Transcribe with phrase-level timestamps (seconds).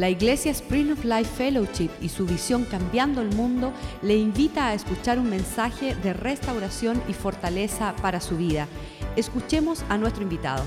[0.00, 4.72] La Iglesia Spring of Life Fellowship y su visión Cambiando el Mundo le invita a
[4.72, 8.66] escuchar un mensaje de restauración y fortaleza para su vida.
[9.14, 10.64] Escuchemos a nuestro invitado.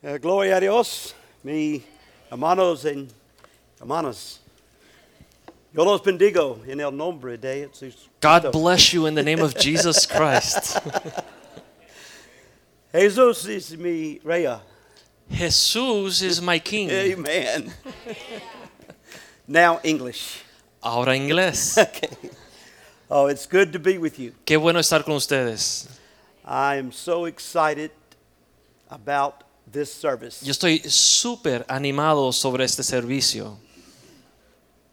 [0.00, 1.82] Eh, gloria a Dios, mis
[2.30, 3.06] hermanos y
[3.78, 4.40] hermanas.
[5.74, 8.08] Yo los bendigo en el nombre de Jesús.
[8.22, 10.78] God bless you in the name of Jesus Christ.
[12.90, 14.46] Jesús es mi rey.
[15.30, 16.90] Jesús is my king.
[16.90, 17.72] Amen.
[19.46, 20.42] now English.
[20.82, 21.76] Ahora inglés.
[21.88, 22.30] Okay.
[23.10, 24.32] Oh, it's good to be with you.
[24.44, 25.88] Qué bueno estar con ustedes.
[26.44, 27.90] I am so excited
[28.90, 33.58] about this service, Yo estoy súper animado sobre este servicio,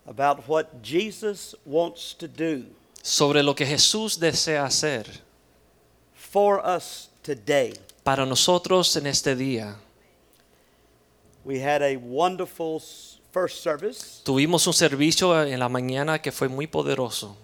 [0.05, 2.65] about what Jesus wants to do
[3.01, 5.05] sobre lo que Jesús desea hacer
[6.13, 7.73] for us today.
[8.03, 9.75] para nosotros en este día.
[11.45, 12.81] We had a wonderful
[13.31, 14.23] first service.
[14.23, 17.37] Tuvimos un servicio en la mañana que fue muy poderoso.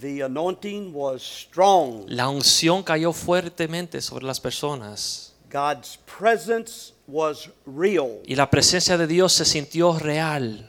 [0.00, 2.04] The anointing was strong.
[2.08, 9.06] La unción cayó fuertemente sobre las personas God's presence was real, y la presencia de
[9.06, 10.68] Dios se sintió real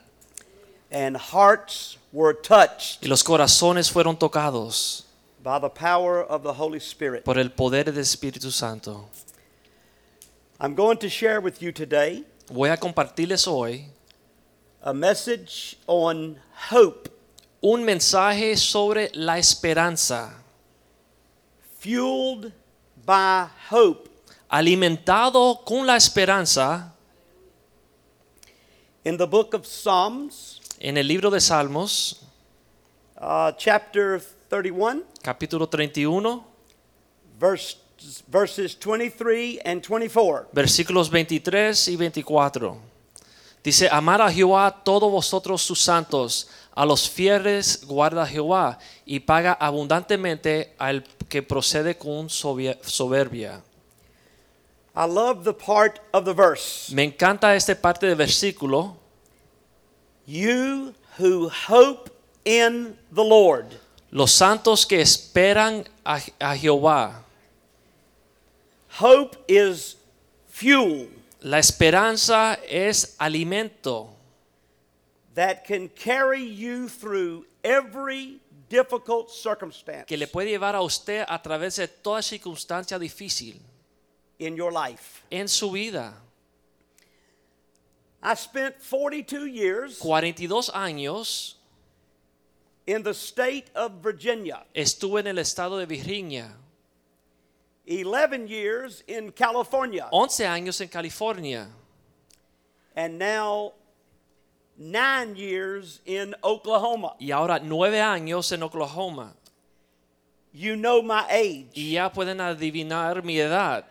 [0.92, 5.06] and hearts were touched y los corazones fueron tocados
[5.44, 7.24] by the power of the Holy Spirit.
[7.26, 9.10] por el poder del Espíritu Santo.
[10.60, 13.88] I'm going to share with you today Voy a compartirles hoy
[14.82, 16.38] a message on
[16.72, 17.10] hope,
[17.60, 20.32] un mensaje sobre la esperanza,
[21.80, 22.54] fueled
[23.04, 24.10] by hope.
[24.48, 26.92] alimentado con la esperanza
[29.04, 32.22] In the book of Psalms, en el libro de Salmos,
[33.18, 36.44] uh, chapter 31, capítulo 31,
[37.40, 37.78] verse,
[38.28, 40.50] verses 23 and 24.
[40.52, 42.78] versículos 23 y 24.
[43.64, 49.54] Dice, amar a Jehová todos vosotros sus santos, a los fieles guarda Jehová y paga
[49.54, 53.64] abundantemente al que procede con soberbia.
[54.96, 56.94] I love the part of the verse.
[56.94, 58.96] Me encanta esta parte del versículo.
[60.26, 62.12] You who hope
[62.46, 63.66] in the Lord.
[64.12, 67.25] Los santos que esperan a, a Jehová.
[69.00, 69.98] Hope is
[70.48, 71.10] fuel
[71.42, 74.10] La esperanza es alimento
[75.34, 78.40] that can carry you through every
[78.70, 83.60] difficult circumstance que le puede llevar a usted a través de toda circunstancia difícil
[84.40, 85.24] in your life.
[85.30, 86.14] en su vida.
[88.24, 91.56] I spent 42 years 42 años
[92.88, 96.56] in the state of Virginia, estuve en el estado de Virginia,
[97.88, 101.68] 11 years in California, 11 años en California
[102.96, 103.74] and now
[104.78, 107.16] 9 years in Oklahoma.
[107.20, 109.34] y ahora 9 años en Oklahoma.
[110.54, 111.68] You know my age.
[111.76, 113.84] Y ya pueden adivinar mi edad.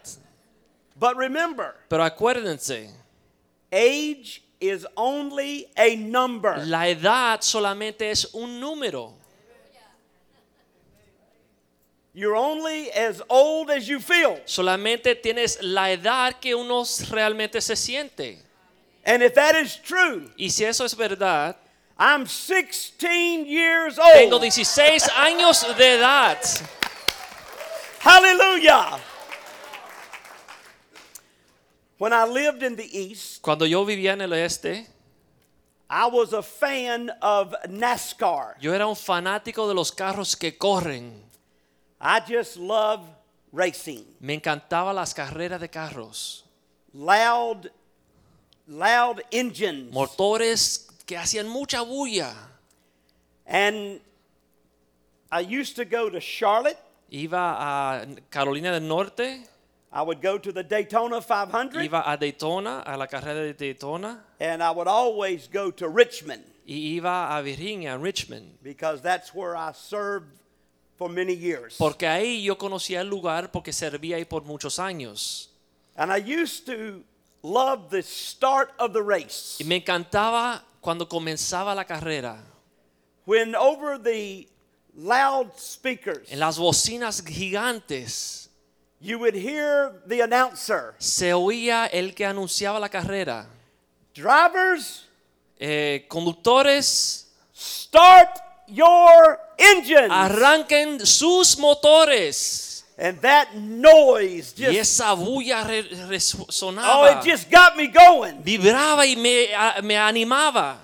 [0.96, 2.90] But remember, Pero acuérdense,
[3.72, 6.56] age is only a number.
[6.66, 9.12] la edad solamente es un número.
[12.16, 14.40] You're only as old as you feel.
[14.46, 18.38] Solamente tienes la edad que uno realmente se siente.
[19.04, 21.56] And if that is true, Y si eso es verdad,
[21.98, 24.42] I'm 16 years tengo old.
[24.44, 26.38] 16 años de edad.
[28.00, 28.98] Hallelujah.
[31.98, 34.86] When I lived in the East, Cuando yo vivía en el oeste,
[35.88, 38.56] I was a fan of NASCAR.
[38.60, 41.22] yo era un fanático de los carros que corren.
[42.06, 43.00] I just love
[43.50, 44.04] racing.
[44.20, 46.44] Me encantaban las carreras de carros.
[46.92, 47.70] Loud,
[48.68, 49.90] loud engines.
[49.92, 52.34] Motores que hacían mucha bulla.
[53.46, 54.00] And
[55.32, 56.78] I used to go to Charlotte.
[57.10, 57.56] Iba
[58.02, 59.46] a Carolina del Norte,
[59.92, 61.88] I would go to the Daytona 500.
[61.88, 66.42] iba a Daytona, a la carrera de Daytona, And I would always go to Richmond
[66.66, 68.58] y iba a Virginia, Richmond.
[68.62, 70.26] because that's where I served
[70.96, 71.76] for many years.
[71.78, 75.50] Porque ahí yo conocía el lugar porque servía ahí por muchos años.
[75.96, 77.02] And I used to
[77.42, 79.56] love the start of the race.
[79.60, 82.42] Y me encantaba cuando comenzaba la carrera.
[83.26, 84.48] When over the
[84.96, 88.50] loudspeakers, En las bocinas gigantes
[89.00, 93.46] you would hear the announcer, se oía el que anunciaba la carrera.
[94.14, 95.02] drivers,
[95.58, 98.38] Eh, conductores, start
[98.68, 100.10] your engines.
[100.12, 102.82] arranquen sus motores.
[102.96, 108.40] And that noise Y just, esa bulla re- oh, resonaba, it just got me going.
[108.42, 109.48] vibraba y me,
[109.82, 110.76] me animaba.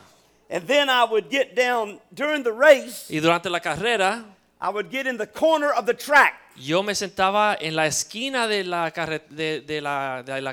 [0.51, 4.25] And then I would get down during the race, Y durante la carrera,
[4.61, 6.35] I would get in the corner of the track.
[6.57, 10.53] yo me sentaba en la esquina de la, carre- de, de la, de la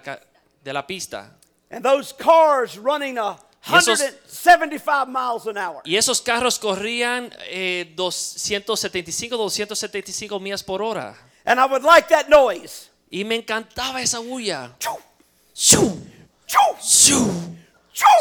[0.64, 1.32] de la pista.
[1.72, 5.82] And those cars running a Y esos- 175 miles an hour.
[5.86, 11.16] Y esos carros corrían eh, 275, 275 millas por hora.
[11.46, 12.90] And I would like that noise.
[13.12, 14.72] Y me encantaba esa bulla.
[14.80, 14.98] Choo,
[15.56, 15.98] choo,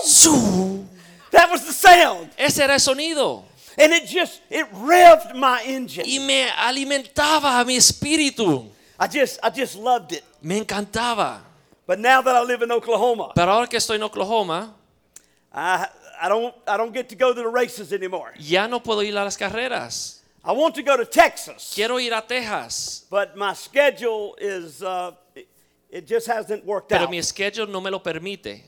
[0.04, 0.86] choo.
[1.30, 2.30] That was the sound.
[2.38, 3.44] Ese era el sonido.
[3.78, 6.04] And it just, it revved my engine.
[6.06, 8.70] Y me alimentaba a mi espíritu.
[8.98, 10.24] I just, I just loved it.
[10.40, 11.40] Me encantaba.
[11.86, 14.74] But now that I live in Oklahoma, Pero ahora que estoy en Oklahoma,
[15.56, 15.88] I,
[16.20, 18.34] I don't, I don't get to go to the races anymore.
[18.38, 20.20] ya no puedo ir a las carreras.
[20.44, 25.12] I want to go to Texas, Quiero ir a Texas, but my schedule is, uh,
[25.90, 27.10] it, just hasn't worked pero out.
[27.10, 28.62] mi schedule no me lo permite.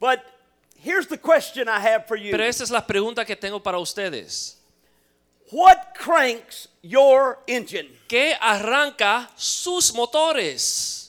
[0.00, 0.24] But
[0.78, 2.30] here's the question I have for you.
[2.30, 4.56] Pero esa es la pregunta que tengo para ustedes.
[5.50, 7.88] What cranks your engine?
[8.08, 11.01] ¿Qué arranca sus motores?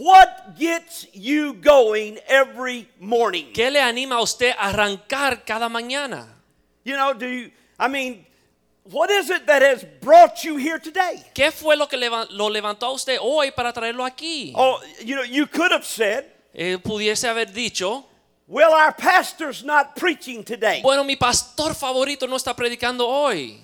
[0.00, 3.52] What gets you going every morning?
[3.52, 6.26] ¿Qué le anima a usted a arrancar cada mañana?
[6.84, 8.24] You know, do you, I mean,
[8.84, 11.22] what is it that has brought you here today?
[11.34, 14.54] ¿Qué fue lo que lo levantó a usted hoy para traerlo aquí?
[14.56, 16.24] Oh, you know, you could have said,
[16.54, 18.02] Eh, pudiese haber dicho,
[18.48, 20.80] well, our pastor's not preaching today.
[20.82, 23.60] bueno, mi pastor favorito no está predicando hoy.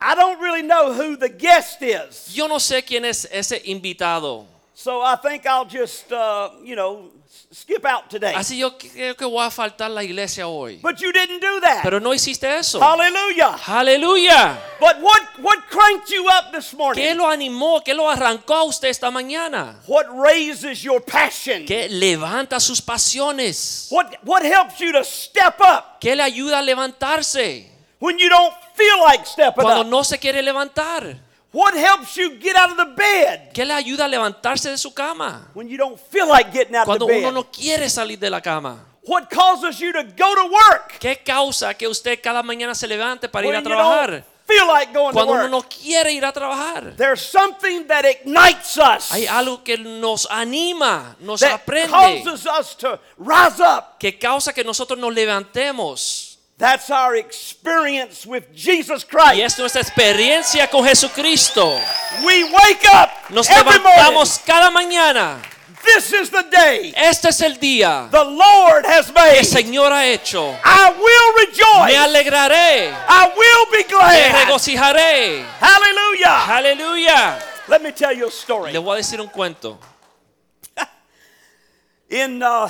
[0.00, 2.32] I don't really know who the guest is.
[2.34, 4.46] Yo no sé quién es ese invitado.
[4.74, 7.10] So I think I'll just, uh, you know,
[7.50, 8.32] skip out today.
[8.34, 10.78] Así yo creo que voy a faltar la iglesia hoy.
[10.82, 11.82] But you didn't do that.
[11.82, 12.80] Pero no hiciste eso.
[12.80, 13.58] Hallelujah.
[13.66, 14.58] Aleluya.
[14.80, 17.16] But what, what cranked you up this ¿Qué morning?
[17.16, 17.82] lo animó?
[17.84, 19.76] ¿Qué lo arrancó a usted esta mañana?
[19.86, 21.66] What raises your passion?
[21.66, 23.88] ¿Qué levanta sus pasiones?
[23.90, 27.68] What, what helps you to step up ¿Qué le ayuda a levantarse
[28.00, 29.86] when you don't feel like stepping cuando up?
[29.86, 31.16] no se quiere levantar?
[31.52, 34.92] What helps you get out of the bed ¿Qué le ayuda a levantarse de su
[34.94, 37.34] cama when you don't feel like getting out of cuando the uno bed?
[37.34, 38.78] no quiere salir de la cama?
[39.04, 43.28] What causes you to go to work ¿Qué causa que usted cada mañana se levante
[43.28, 46.94] para ir a trabajar feel like going to cuando uno no quiere ir a trabajar?
[46.96, 52.76] There's something that ignites us, Hay algo que nos anima, nos that aprende, causes us
[52.76, 53.98] to rise up.
[53.98, 56.21] que causa que nosotros nos levantemos.
[56.62, 59.40] That's our experience with Jesus Y Christ.
[59.42, 61.76] es nuestra experiencia con Jesucristo.
[62.24, 63.98] We wake up Nos every morning.
[63.98, 65.42] levantamos cada mañana.
[65.84, 69.38] This is the day Este es el día the Lord has que made.
[69.40, 70.56] el Señor ha hecho.
[70.64, 71.88] I will rejoice.
[71.88, 74.46] Me alegraré, I will be me glad.
[74.46, 75.44] regocijaré.
[75.58, 76.46] Hallelujah.
[76.46, 77.38] Aleluya.
[77.66, 78.72] Let me tell you a story.
[78.72, 79.80] Le voy a decir un cuento.
[82.08, 82.68] In, uh,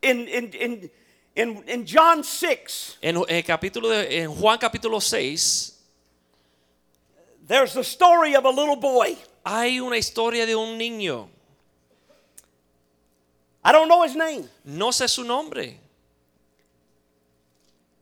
[0.00, 0.90] in, in, in,
[1.34, 5.78] in, in John 6, En, el capítulo de, en Juan capítulo 6
[7.46, 9.16] there's the story of a little boy.
[9.44, 11.28] hay una historia de un niño.
[13.64, 14.48] I don't know his name.
[14.64, 15.78] No sé su nombre,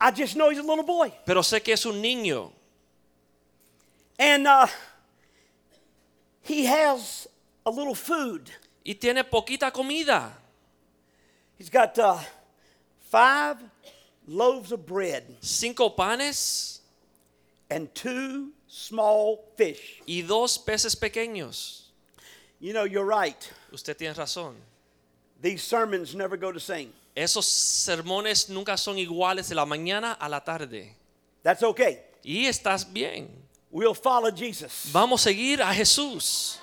[0.00, 1.12] I just know he's a little boy.
[1.25, 2.53] pero sé que es un niño.
[4.19, 4.67] And uh,
[6.43, 7.26] he has
[7.65, 8.50] a little food.
[8.85, 10.33] Y tiene poquita comida.
[11.59, 12.19] He's got uh,
[13.11, 13.57] five
[14.26, 16.81] loaves of bread Cinco panes
[17.69, 20.00] and two small fish.
[20.07, 21.83] y dos peces pequeños.
[22.61, 23.50] You know, you're right.
[23.73, 24.55] Usted tiene razón.
[25.40, 26.93] These sermons never go to sing.
[27.17, 30.95] Esos sermones nunca son iguales de la mañana a la tarde.
[31.43, 31.99] That's okay.
[32.23, 33.29] Y estás bien.
[33.71, 34.90] We'll follow Jesus.
[34.93, 36.59] Vamos a seguir a Jesús.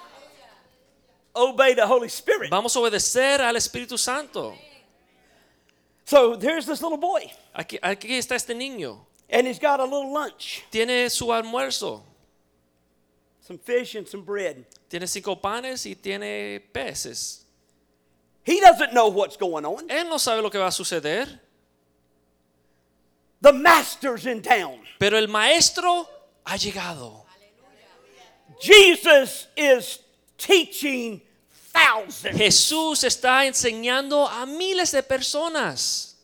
[1.33, 2.49] Obey the Holy Spirit.
[2.49, 4.55] Vamos a obedecer al Espíritu Santo.
[6.07, 8.99] So there's this little boy, Aquí, aquí está este niño.
[9.29, 12.01] and he's got a little lunch Tiene su almuerzo.
[13.41, 14.65] some fish and some bread.
[14.89, 17.43] Tiene cinco panes y tiene peces.
[18.45, 19.89] He doesn't know what's going on.
[19.89, 21.27] Él no sabe lo que va a suceder.
[23.41, 24.79] The master's in town.
[24.99, 26.07] Pero el maestro
[26.45, 27.25] ha llegado.
[28.61, 29.99] Jesus is
[30.37, 31.21] teaching
[31.77, 32.37] thousands.
[32.37, 36.15] Jesús está enseñando a miles de personas.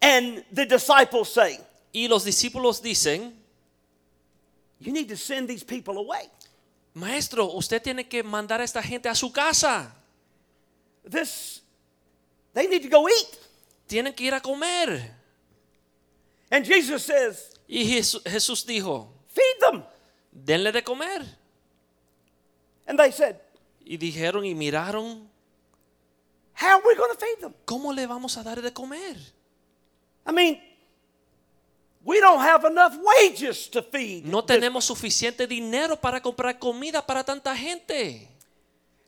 [0.00, 1.58] And the disciples say,
[1.92, 3.34] Y los discípulos dicen,
[4.78, 6.30] You need to send these people away.
[6.94, 9.94] maestro, usted tiene que mandar a esta gente a su casa.
[11.04, 11.62] This,
[12.52, 13.38] they need to go eat.
[13.86, 15.16] Tienen que ir a comer.
[16.50, 19.84] And Jesus says, Y Jesús, Jesús dijo, Feed them.
[20.32, 21.24] denle de comer.
[22.86, 23.40] And they said,
[23.84, 25.28] Y dijeron y miraron,
[26.60, 27.54] How are we going to feed them?
[27.64, 29.16] ¿cómo le vamos a dar de comer?
[30.26, 30.60] I mean,
[32.04, 34.24] we don't have enough wages to feed.
[34.24, 38.28] No tenemos suficiente dinero para comprar comida para tanta gente.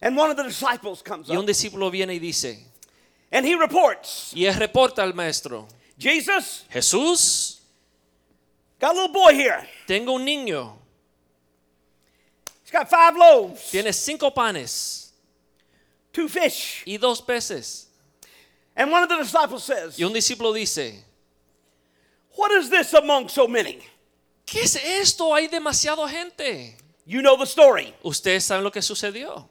[0.01, 2.67] And one of the disciples comes Y un discípulo viene y dice,
[3.31, 7.61] and he reports, y él reporta al maestro, Jesus, Jesús,
[8.81, 9.69] got a little boy here.
[9.87, 10.77] tengo un niño,
[12.73, 15.03] got five loaves, tiene cinco panes
[16.13, 16.83] two fish.
[16.87, 17.87] y dos peces.
[18.77, 21.05] And one of the disciples says, Y un discípulo dice,
[22.37, 23.81] What is this among so many?
[24.47, 25.35] ¿qué es esto?
[25.35, 26.77] Hay demasiada gente.
[27.05, 27.95] You know the story.
[28.05, 29.49] Ustedes saben lo que sucedió.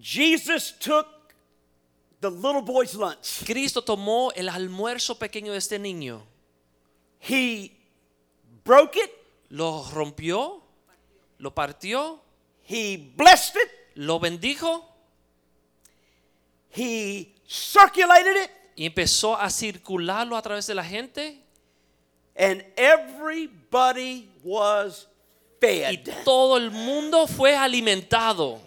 [0.00, 1.06] Jesus took
[2.20, 3.44] the little boy's lunch.
[3.44, 6.22] Cristo tomó el almuerzo pequeño de este niño,
[7.20, 7.72] He
[8.64, 9.10] broke it,
[9.50, 10.62] lo rompió,
[11.44, 12.20] lo partió,
[12.66, 14.94] he blessed it, lo bendijo
[16.74, 21.40] he circulated it, y empezó a circularlo a través de la gente.
[22.36, 25.06] And everybody was
[25.62, 26.24] y fed.
[26.24, 28.60] todo el mundo fue alimentado.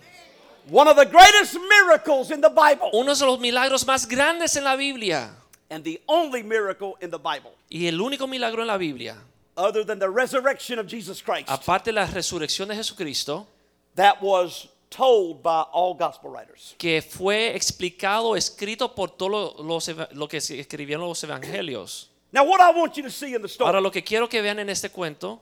[0.70, 4.64] One of the greatest miracles in the Bible, Uno de los milagros más grandes en
[4.64, 5.36] la Biblia.
[5.70, 9.18] And the only miracle in the Bible, y el único milagro en la Biblia,
[9.58, 13.48] other than the resurrection of Jesus Christ, aparte de la resurrección de Jesucristo,
[13.96, 16.76] that was told by all gospel writers.
[16.78, 22.08] que fue explicado, escrito por todos los, eva- lo que se escribieron los evangelios.
[22.32, 24.42] Now, what I want you to see in the story, Ahora lo que quiero que
[24.42, 25.40] vean en este cuento,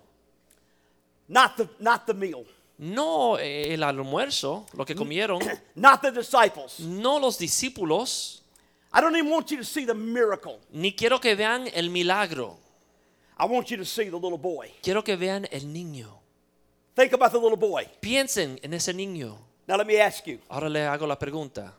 [1.28, 2.46] not the, not the meal,
[2.78, 5.40] no el almuerzo, lo que comieron,
[5.76, 6.80] not the disciples.
[6.80, 8.42] no los discípulos,
[8.94, 10.60] I don't even want you to see the miracle.
[10.72, 12.58] ni quiero que vean el milagro,
[13.38, 14.72] I want you to see the little boy.
[14.82, 16.08] quiero que vean el niño.
[16.96, 17.86] Think about the little boy.
[18.02, 19.38] Piensen en ese niño.
[19.68, 20.40] Now, let me ask you.
[20.50, 21.74] Ahora le hago la pregunta.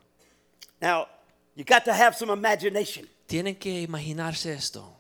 [0.81, 1.07] Now,
[1.55, 4.93] you got to have some imagination, Tienen que imaginarse esto.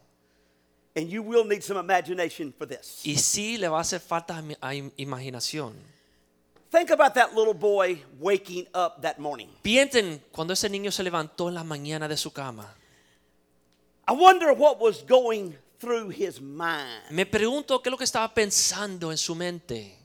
[0.94, 3.02] and you will need some imagination for this.
[3.04, 5.74] Y sí le va a hacer falta a imaginación.
[6.70, 9.48] Think about that little boy waking up that morning.
[9.62, 12.74] Piensen cuando ese niño se levantó en la mañana de su cama.
[14.08, 17.10] I wonder what was going through his mind.
[17.10, 19.96] Me pregunto qué es lo que estaba pensando en su mente.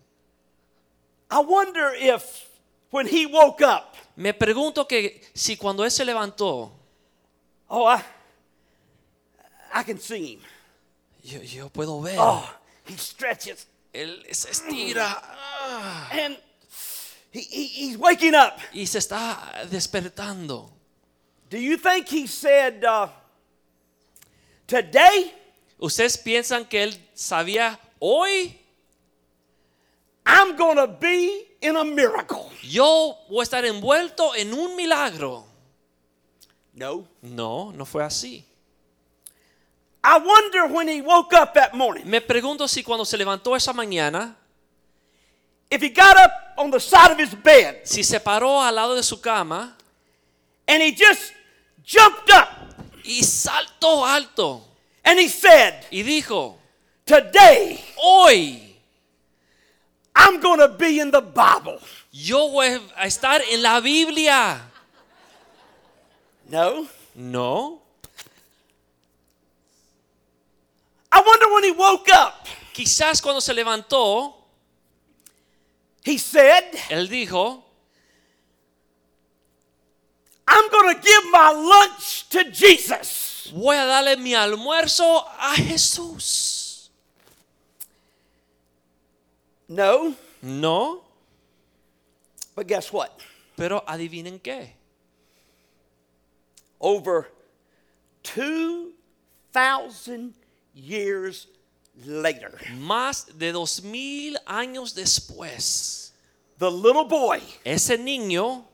[1.29, 2.49] I wonder if
[2.91, 6.71] when he woke up, Me pregunto que si cuando él se levantó,
[7.69, 8.03] oh, I,
[9.73, 10.41] I can see him.
[11.23, 12.43] yo, yo puedo ver, Oh,
[12.85, 16.37] he stretches él se estira ah, and
[17.31, 18.57] he, he, he's waking up.
[18.73, 20.69] y se está despertando.
[21.49, 23.07] Do you think he said, uh,
[24.67, 25.33] Today
[25.81, 28.55] ¿Ustedes piensan que él sabía hoy?
[30.23, 32.51] I'm to be in a miracle?
[32.61, 35.43] Yo voy a estar envuelto en un milagro.
[36.73, 37.07] No.
[37.23, 38.45] No, no fue así.
[40.03, 43.73] I wonder when he woke up that morning Me pregunto si cuando se levantó esa
[43.73, 44.35] mañana,
[45.69, 48.95] if he got up on the side of his bed si se paró al lado
[48.95, 49.75] de su cama
[50.67, 51.33] and he just
[51.83, 52.49] jumped up
[53.03, 54.70] y saltó alto
[55.03, 56.55] and he said, y dijo,
[57.05, 58.61] Today hoy
[60.15, 61.79] I'm going to be in the Bible.
[62.11, 64.61] yo voy a estar en la Biblia.
[66.49, 66.87] No.
[67.13, 67.81] No,
[71.11, 74.33] I wonder when he woke up, quizás cuando se levantó,
[76.03, 77.61] he said, él dijo,
[80.47, 83.30] I'm going to give my lunch to Jesus.
[83.51, 86.89] Voy a darle mi almuerzo a Jesús.
[89.67, 90.15] No.
[90.43, 91.03] No,
[92.55, 93.11] But guess what?
[93.55, 94.71] pero adivinen qué.
[96.79, 97.27] Over
[98.23, 100.33] 2,000
[100.73, 101.45] years
[102.05, 106.11] later, Más de dos mil años después,
[106.57, 108.65] the little boy ese niño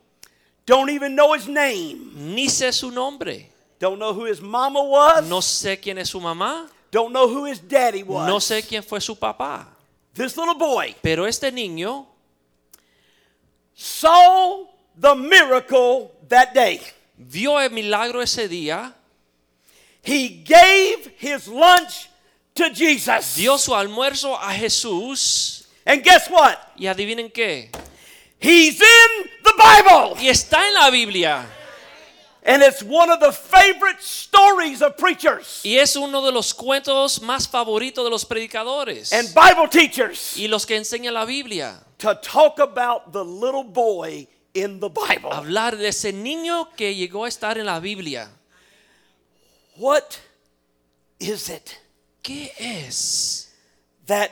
[0.66, 3.52] don't even know his name, ni sé su nombre.
[3.80, 7.46] Don't know who his mama was, No sé quién es su mamá, don't know who
[7.46, 8.28] his daddy was.
[8.28, 9.68] no sé quién fue su papá.
[10.14, 12.06] This little boy Pero este niño
[13.76, 14.68] saw
[15.00, 16.82] the miracle that day.
[17.18, 18.94] vio el milagro ese día,
[20.04, 22.10] He gave his lunch
[22.56, 23.36] to Jesus.
[23.36, 26.58] dio su almuerzo a Jesús And guess what?
[26.78, 27.70] y adivinen qué.
[28.40, 30.16] He's in the Bible.
[30.22, 31.46] Y está en la Biblia.
[32.50, 37.20] And it's one of the favorite stories of preachers Y es uno de los cuentos
[37.22, 40.38] más favoritos de los predicadores and Bible teachers.
[40.38, 41.84] y los que enseñan la Biblia.
[42.00, 45.30] to talk about the little boy in the Bible.
[45.32, 48.30] hablar de ese niño que llegó a estar en la Biblia.
[49.76, 50.18] What
[51.20, 51.78] is it
[52.24, 53.50] ¿Qué es
[54.08, 54.32] that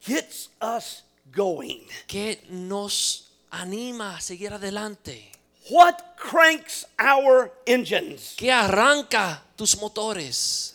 [0.00, 1.02] gets us
[1.32, 1.86] going?
[2.08, 5.30] que nos anima a seguir adelante?
[5.70, 8.34] What cranks our engines?
[8.36, 10.74] ¿Qué arranca tus motores?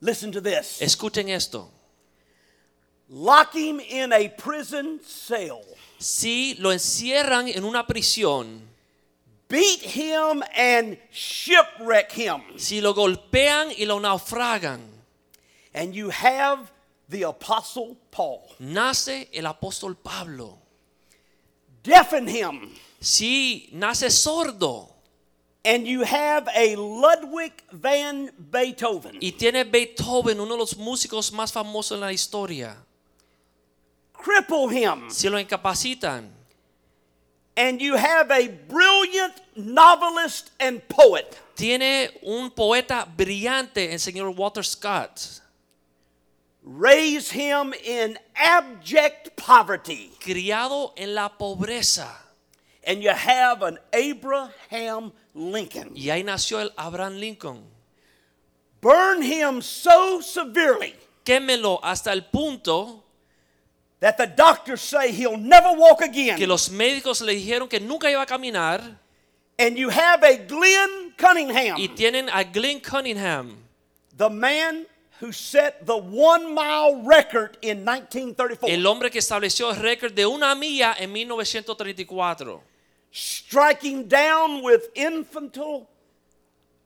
[0.00, 0.80] Listen to this.
[0.80, 1.68] Escuchen esto.
[3.08, 5.62] Lock him in a prison cell.
[5.98, 8.60] Si lo encierran en una prisión,
[9.48, 12.40] Beat him and shipwreck him.
[12.56, 14.80] si lo golpean y lo naufragan,
[15.74, 16.70] And you have
[17.08, 18.42] the Apostle Paul.
[18.60, 20.58] nace el apóstol Pablo.
[21.82, 22.70] Deafen him.
[23.02, 24.88] Si nace sordo
[25.64, 29.18] And you have a Ludwig van Beethoven.
[29.20, 32.76] y tiene Beethoven, uno de los músicos más famosos en la historia,
[34.12, 35.08] Cripple him.
[35.10, 36.30] si lo incapacitan,
[37.56, 41.38] And you have a brilliant novelist and poet.
[41.54, 45.40] tiene un poeta brillante, el señor Walter Scott,
[46.64, 50.10] Raise him in abject poverty.
[50.20, 52.18] criado en la pobreza.
[52.84, 55.92] And you have an Abraham Lincoln.
[55.94, 57.62] Y ahí nació el Abraham Lincoln.
[58.80, 63.04] Burn him so severely Quémelo hasta el punto
[64.00, 66.36] that the doctors say he'll never walk again.
[66.36, 68.98] que los médicos le dijeron que nunca iba a caminar
[69.58, 73.58] And you have a Glenn Cunningham, y tienen a Glenn Cunningham,
[74.16, 74.86] the man
[75.20, 80.26] who set the one mile record in 1934, el hombre que estableció el récord de
[80.26, 82.60] una milla en 1934,
[83.12, 85.86] striking down with infantile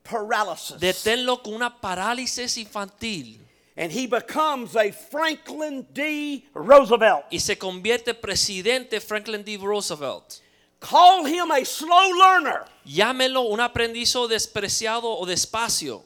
[0.02, 0.78] paralysis.
[0.80, 3.38] deténlo con una parálisis infantil
[3.76, 6.47] and he becomes a Franklin D.
[6.54, 7.25] Roosevelt.
[7.30, 9.56] y se convierte presidente Franklin D.
[9.56, 10.40] Roosevelt.
[10.80, 12.64] Call him a slow learner.
[12.85, 16.02] Llámelo un aprendizo despreciado o despacio.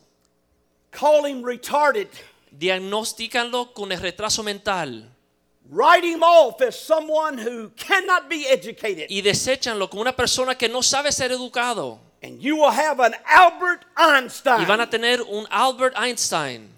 [0.91, 2.09] Call him retarded.
[2.51, 5.09] Diagnostícanlo con el retraso mental
[9.09, 12.01] y deséchanlo como una persona que no sabe ser educado.
[12.23, 14.61] And you will have an Albert Einstein.
[14.61, 16.69] Y van a tener un Albert Einstein.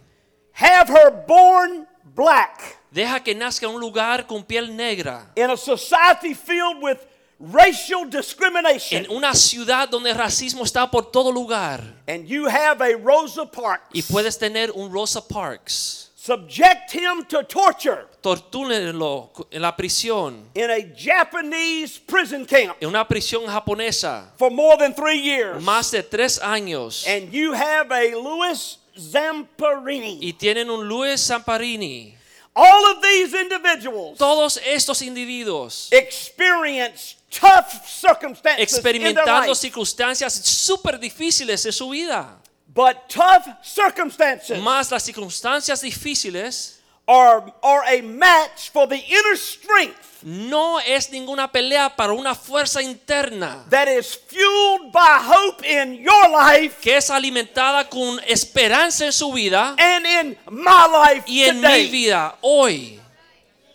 [0.52, 5.32] Have her born black Deja que nazca en un lugar con piel negra.
[5.34, 6.98] in a society filled with
[7.40, 9.04] racial discrimination.
[9.04, 11.80] En una ciudad donde el racismo está por todo lugar.
[12.06, 13.88] and you have a Rosa Parks.
[13.94, 16.11] Y puedes tener un Rosa Parks.
[16.24, 20.44] Subject him to torture Tortúrenlo en la prisión.
[20.54, 24.30] in a Japanese prison camp En una prisión japonesa.
[24.38, 25.60] for more than three years.
[25.64, 27.04] Más de tres años.
[27.08, 30.20] and you have a Louis Zamparini.
[30.22, 32.14] Y tienen un Luis Zamparini.
[32.54, 41.00] All of these individuals Todos estos individuos experience tough circumstances in their experimentando circunstancias súper
[41.00, 42.38] difíciles en su vida.
[42.74, 50.22] But tough circumstances Más las circunstancias difíciles are, are a match for the inner strength
[50.24, 56.28] no es ninguna pelea para una fuerza interna that is fueled by hope in your
[56.30, 61.56] life que es alimentada con esperanza en su vida and in my life y en
[61.56, 61.90] mi today.
[61.90, 63.00] vida hoy.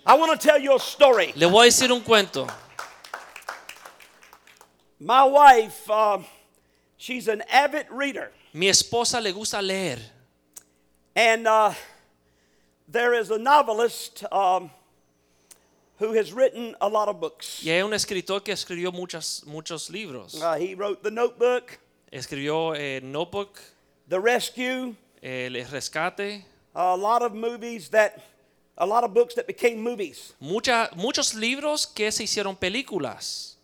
[0.06, 1.34] I want to tell you a story.
[1.36, 2.48] Le voy a decir un cuento.
[5.02, 6.20] My wife, uh,
[6.98, 8.32] she's an avid reader.
[8.58, 10.00] Mi esposa le gusta leer
[11.15, 11.74] And uh,
[12.91, 14.72] there is a novelist um,
[16.00, 17.62] who has written a lot of books.
[17.63, 20.41] y hay un escritor que escribió muchas, muchos libros.
[20.41, 21.78] Uh, he wrote The Notebook,
[22.12, 23.60] Escribió eh, Notebook,
[24.10, 26.43] The Rescue, El Rescate,
[26.76, 28.24] a lot of movies that,
[28.80, 30.34] a lot of books that became movies.
[30.39, 33.56] mucha- muchos libros que se hicieron películas.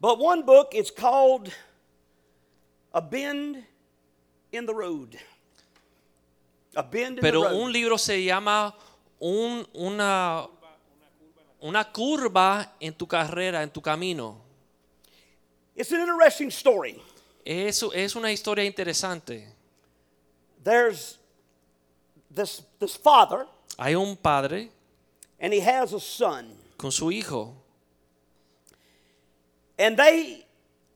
[0.00, 1.52] But one book is called
[2.94, 3.64] A Bend
[4.52, 5.16] in the Road.
[6.76, 7.60] A Bend in Pero the Road.
[7.62, 8.74] un libro se llama
[9.20, 10.46] un- una,
[11.62, 14.40] una curva en tu carrera, en tu camino.
[15.74, 17.00] It's an interesting story.
[17.44, 19.46] Eso es una historia interesante.
[20.62, 21.18] There's
[22.30, 23.46] this, this father,
[23.78, 24.70] Hay un padre
[25.40, 26.52] and he has a son.
[26.76, 27.54] con su hijo
[29.78, 30.44] And they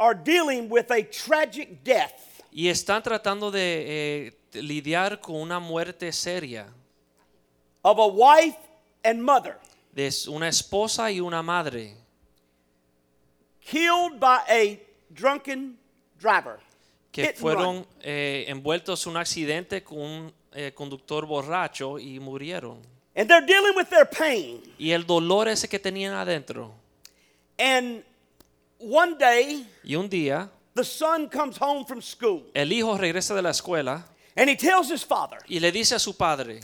[0.01, 2.32] are dealing with a tragic death.
[2.53, 6.67] Y están tratando de eh, lidiar con una muerte seria
[7.83, 8.59] of a wife
[9.03, 9.59] and mother
[9.93, 11.97] de una esposa y una madre
[13.61, 14.79] killed by a
[15.11, 15.79] drunken
[16.21, 16.59] driver.
[17.11, 22.81] que Hit fueron eh, envueltos en un accidente con un eh, conductor borracho y murieron.
[23.15, 24.63] And they're dealing with their pain.
[24.79, 26.73] y el dolor ese que tenían adentro.
[27.59, 28.03] And
[28.79, 33.43] one day, Y un día the son comes home from school el hijo regresa de
[33.43, 34.05] la escuela
[34.37, 36.61] and he tells his father, y le dice a su padre,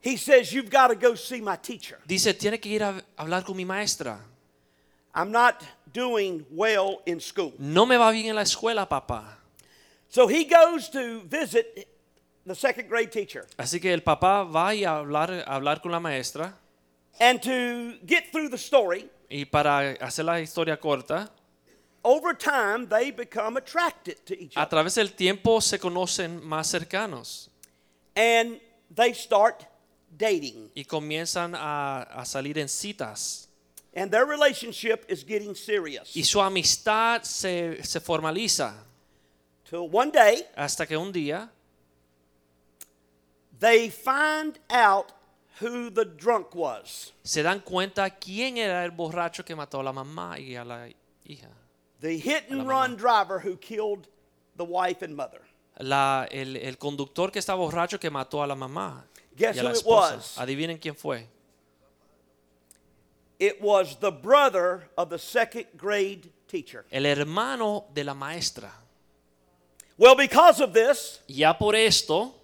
[0.00, 1.98] he says, You've got to go see my teacher.
[2.06, 4.18] dice, tiene que ir a hablar con mi maestra.
[5.14, 7.52] I'm not doing well in school.
[7.58, 9.36] No me va bien en la escuela, papá.
[10.08, 11.88] So he goes to visit
[12.46, 13.46] the second grade teacher.
[13.58, 16.54] Así que el papá va a hablar, a hablar con la maestra
[17.20, 21.30] And to get through the story, y para hacer la historia corta,
[22.04, 24.70] over time they become attracted to each a other.
[24.70, 27.50] través del tiempo se conocen más cercanos
[28.14, 28.60] And
[28.94, 29.64] they start
[30.16, 30.70] dating.
[30.74, 33.48] y comienzan a, a salir en citas.
[33.96, 36.14] And their relationship is getting serious.
[36.16, 38.74] Y su amistad se, se formaliza
[39.68, 41.48] Till one day hasta que un día
[43.58, 45.12] they find out
[45.60, 47.12] who the drunk was.
[47.22, 50.88] se dan cuenta quién era el borracho que mató a la mamá y a la
[51.24, 51.48] hija.
[52.04, 54.08] The hit and run driver who killed
[54.56, 55.40] the wife and mother.
[55.80, 59.62] La- el, el conductor que está borracho que mató a la mamá Guess y a
[59.62, 60.16] la who it esposa.
[60.16, 60.36] was?
[60.38, 61.26] Adivinen quién fue.
[63.38, 66.84] It was the brother of the second grade teacher.
[66.92, 68.70] El hermano de la maestra.
[69.96, 72.34] Well, because of this, Ya por esto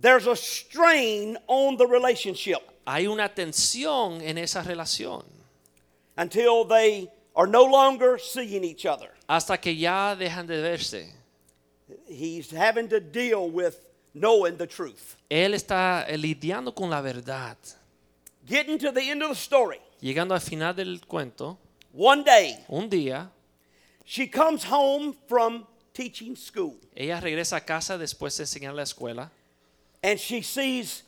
[0.00, 5.24] there's a strain on the relationship hay una tensión en esa relación
[6.16, 9.08] until they are no longer seeing each other.
[9.28, 11.14] hasta que ya dejan de verse.
[12.06, 13.76] He's having to deal with
[14.12, 15.16] knowing the truth.
[15.30, 17.56] Él está eh, lidiando con la verdad.
[18.46, 21.56] Getting to the end of the story, Llegando al final del cuento,
[21.92, 23.28] one day un día
[24.04, 29.30] she comes home from teaching school ella regresa a casa después de enseñar la escuela
[30.02, 31.02] and she sees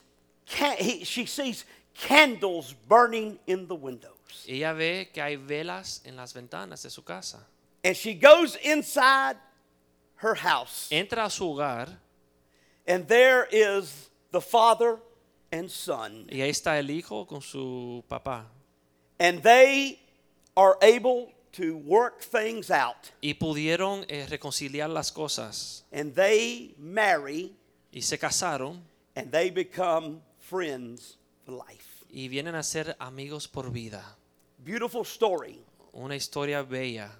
[1.03, 3.75] she sees candles burning in the
[4.47, 7.45] ella ve que hay velas en las ventanas de su casa.
[7.83, 9.37] And she goes inside
[10.21, 11.89] her house Entra a su hogar
[12.87, 14.97] and there is the father
[15.51, 18.45] and son y ahí está el hijo con su papá.
[19.19, 19.99] and they
[20.55, 27.53] are able to work things out Y pudieron eh, reconciliar las cosas and they marry
[27.91, 28.81] y se casaron
[29.15, 32.05] and they become friends for life.
[32.09, 34.15] y vienen a ser amigos por vida.
[34.63, 35.59] Beautiful story.
[35.93, 37.11] Una historia bella,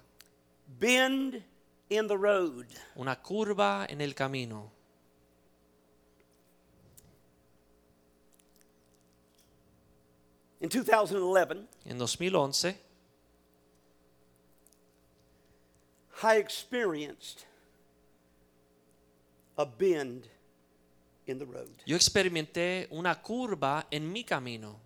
[0.78, 1.42] Bend
[1.90, 2.66] in the road.
[2.96, 4.70] una curva en el camino.
[10.60, 12.76] In 2011, En 2011
[16.22, 17.44] I experienced
[19.58, 20.28] a bend
[21.26, 21.68] in the road.
[21.86, 24.80] yo experimenté una curva en mi camino.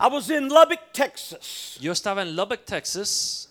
[0.00, 3.48] I was in Lubbock, Texas, Yo estaba en Lubbock, Texas,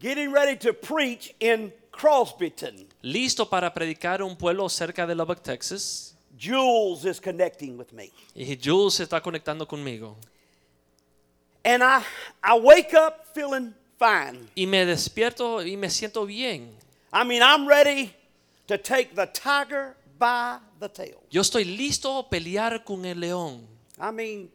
[0.00, 2.86] getting ready to preach in Crosbyton.
[3.04, 6.14] listo para predicar en un pueblo cerca de Lubbock, Texas.
[6.36, 8.10] Jules is connecting with me.
[8.34, 10.16] Y Jules se está conectando conmigo.
[11.64, 12.02] And I,
[12.42, 14.48] I wake up feeling fine.
[14.56, 16.74] Y me despierto y me siento bien.
[17.12, 18.12] I mean, I'm ready
[18.66, 21.22] to take the tiger by the tail.
[21.30, 23.64] Yo estoy listo a pelear con el león.
[24.00, 24.50] I mean,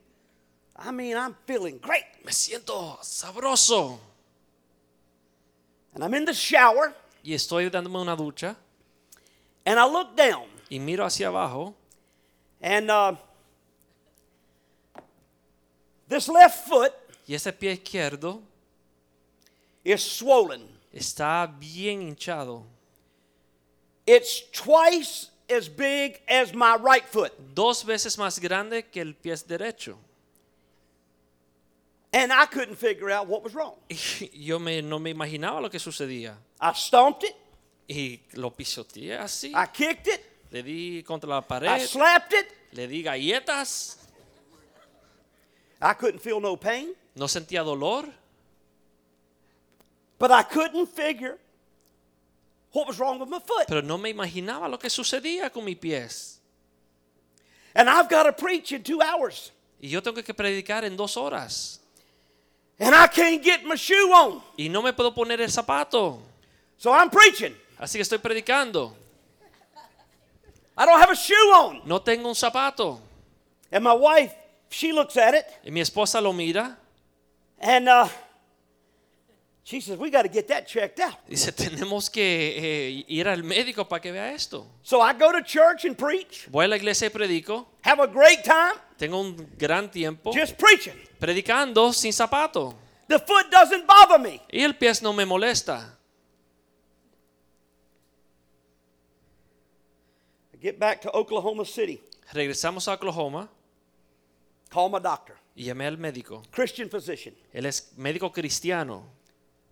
[0.76, 2.04] I mean, I'm feeling great.
[2.26, 3.98] Me siento sabroso.
[5.94, 8.56] And I'm in the shower Y estoy dándome una ducha
[9.66, 11.74] and I look down y miro hacia abajo
[12.62, 13.16] and uh,
[16.08, 16.94] this left foot
[17.28, 18.42] y ese pie izquierdo
[19.84, 20.68] is swollen.
[20.94, 22.64] está bien hinchado.
[24.06, 27.34] It's twice as big as my right foot.
[27.56, 29.98] Dos veces más grande que el pie derecho.
[32.16, 33.76] And I couldn't figure out what was wrong.
[34.34, 36.34] Yo me, no me imaginaba lo que sucedía.
[36.62, 37.36] I stomped it,
[37.90, 39.52] Y lo pisoteé así.
[39.54, 41.82] I kicked it, Le di contra la I pared.
[41.82, 42.48] slapped it.
[42.72, 43.98] Le di galletas.
[45.82, 48.06] I couldn't feel no pain, No sentía dolor.
[50.18, 51.38] but I couldn't figure
[52.72, 53.68] what was wrong with my foot.
[53.68, 56.40] Pero no me imaginaba lo que sucedía con mis pies.
[57.76, 59.52] And I've got to preach in two hours.
[59.82, 61.82] Y yo tengo que predicar en dos horas.
[62.80, 64.42] And I can't get my shoe on.
[64.58, 66.20] Y no me puedo poner el zapato.
[66.78, 67.56] So I'm preaching.
[67.80, 68.94] Así que estoy predicando.
[70.78, 71.82] I don't have a shoe on.
[71.86, 73.00] No tengo un zapato.
[73.72, 74.34] And my wife,
[74.70, 76.78] she looks at it Y mi esposa lo mira
[77.60, 78.08] and uh,
[79.64, 81.16] She says, We got to get that checked out.
[81.28, 84.68] Dice, tenemos que eh, ir al médico para que vea esto.
[84.84, 87.66] So I go to church and preach, Voy a la iglesia y predico.
[87.82, 90.94] have a great time, Tengo un gran tiempo just preaching.
[91.20, 92.76] Predicando sin zapato.
[93.08, 94.42] The foot doesn't bother me.
[94.52, 95.96] Y el pie no me molesta.
[100.54, 102.02] I get back to Oklahoma City,
[102.34, 103.50] Regresamos a Oklahoma
[104.70, 106.44] call my doctor, y llamé al médico.
[106.52, 107.34] Christian physician.
[107.54, 109.04] Él es médico cristiano.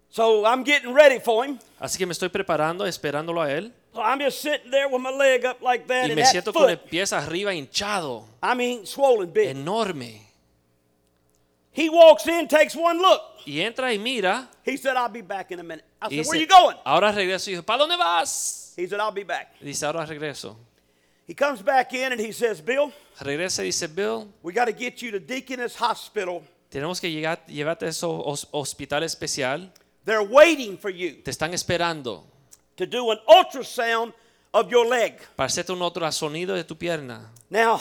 [0.10, 1.58] So I'm getting ready for him.
[1.80, 3.74] Así que me estoy preparando, esperándolo a él.
[3.94, 6.32] So I'm just sitting there with my leg up like that, Y and me that
[6.32, 9.50] siento con el pie arriba hinchado, I mean, swollen big.
[9.50, 10.22] enorme.
[11.76, 13.22] He walks in, takes one look.
[13.46, 14.48] Y entra y mira.
[14.64, 17.12] He said, "I'll be back in a minute." I said, "Where are you going?" ahora
[17.12, 17.50] regreso.
[17.50, 18.74] Y dice, ¿para dónde vas?
[18.78, 20.56] He said, "I'll be back." Dice, ahora regreso.
[21.28, 24.74] He comes back in and he says, "Bill, Regresa y dice, Bill, we got to
[24.74, 26.44] get you to Deaconess Hospital.
[26.70, 28.06] tenemos que llegar, llevarte a ese
[28.52, 29.72] hospital especial.
[30.06, 32.26] They're waiting for you Te están esperando
[32.76, 34.14] to do an ultrasound
[34.52, 37.32] of your leg." para hacerte un otro sonido de tu pierna.
[37.50, 37.80] Now,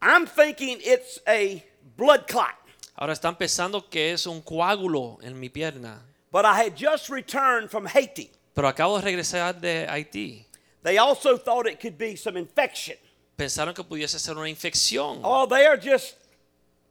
[0.00, 1.64] I'm thinking it's a
[1.96, 2.54] blood clot,
[2.96, 6.02] Ahora están pensando que es un coágulo en mi pierna.
[6.32, 8.30] but I had just returned from Haiti.
[8.54, 10.44] Pero acabo de regresar de Haití.
[10.82, 12.96] They also thought it could be some infection.
[13.36, 15.20] Pensaron que pudiese ser una infección.
[15.22, 16.16] Oh, they are just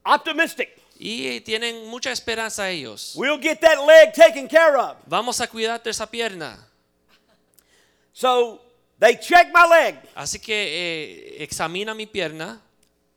[0.04, 0.76] optimistic.
[0.98, 3.14] Y tienen mucha esperanza ellos.
[3.16, 4.96] We'll get that leg taken care of.
[5.06, 6.58] Vamos a cuidarte esa pierna.
[8.12, 8.60] So
[8.98, 9.96] they check my leg.
[10.14, 12.60] Así que eh, examina mi pierna.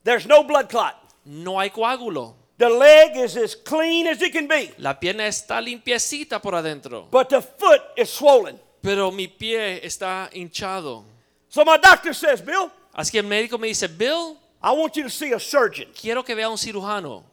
[0.04, 0.94] There's no blood clot.
[1.26, 2.34] No hay coágulo.
[2.58, 7.08] The leg is as clean as it can be, La pierna está limpiecita por adentro.
[7.10, 8.60] but the foot is swollen.
[8.82, 11.04] Pero mi pie está hinchado.
[11.48, 15.02] So my doctor says, Bill, Así que el médico me dice, Bill, I want you
[15.02, 15.88] to see a surgeon.
[16.00, 17.24] quiero que vea a un cirujano.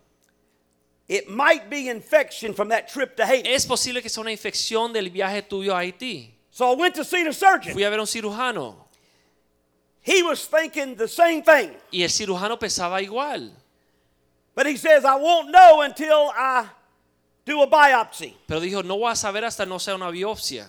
[1.08, 3.50] It might be infection from that trip to Haiti.
[3.50, 6.32] Es posible que sea una infección del viaje tuyo a Haití.
[6.50, 7.74] So I went to see the surgeon.
[7.74, 8.88] Fui a ver a un cirujano.
[10.02, 11.72] He was thinking the same thing.
[11.92, 13.52] Y el cirujano pensaba igual.
[14.54, 16.68] But he says, I won't know until I
[17.46, 18.34] do a biopsy.
[18.48, 20.68] Pero dijo, no voy a saber hasta no sea una biopsia.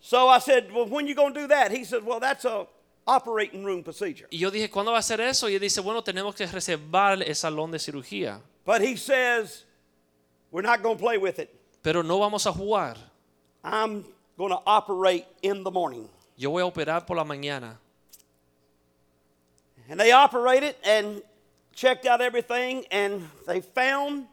[0.00, 1.70] So I said, Well, when you going to do that?
[1.70, 2.66] He said, Well, that's a
[3.06, 4.26] operating room procedure.
[4.30, 5.48] Y yo dije, ¿cuándo va a hacer eso?
[5.48, 8.40] Y él dice, bueno, tenemos que reservar el salón de cirugía.
[8.64, 9.64] But he says,
[10.50, 11.54] We're not going to play with it.
[11.82, 12.96] Pero no vamos a jugar.
[13.64, 14.04] I'm
[14.36, 16.08] going to operate in the morning.
[16.36, 17.76] Yo voy a operar por la mañana.
[19.90, 21.22] And they operated and
[21.78, 24.26] checked out everything, and they found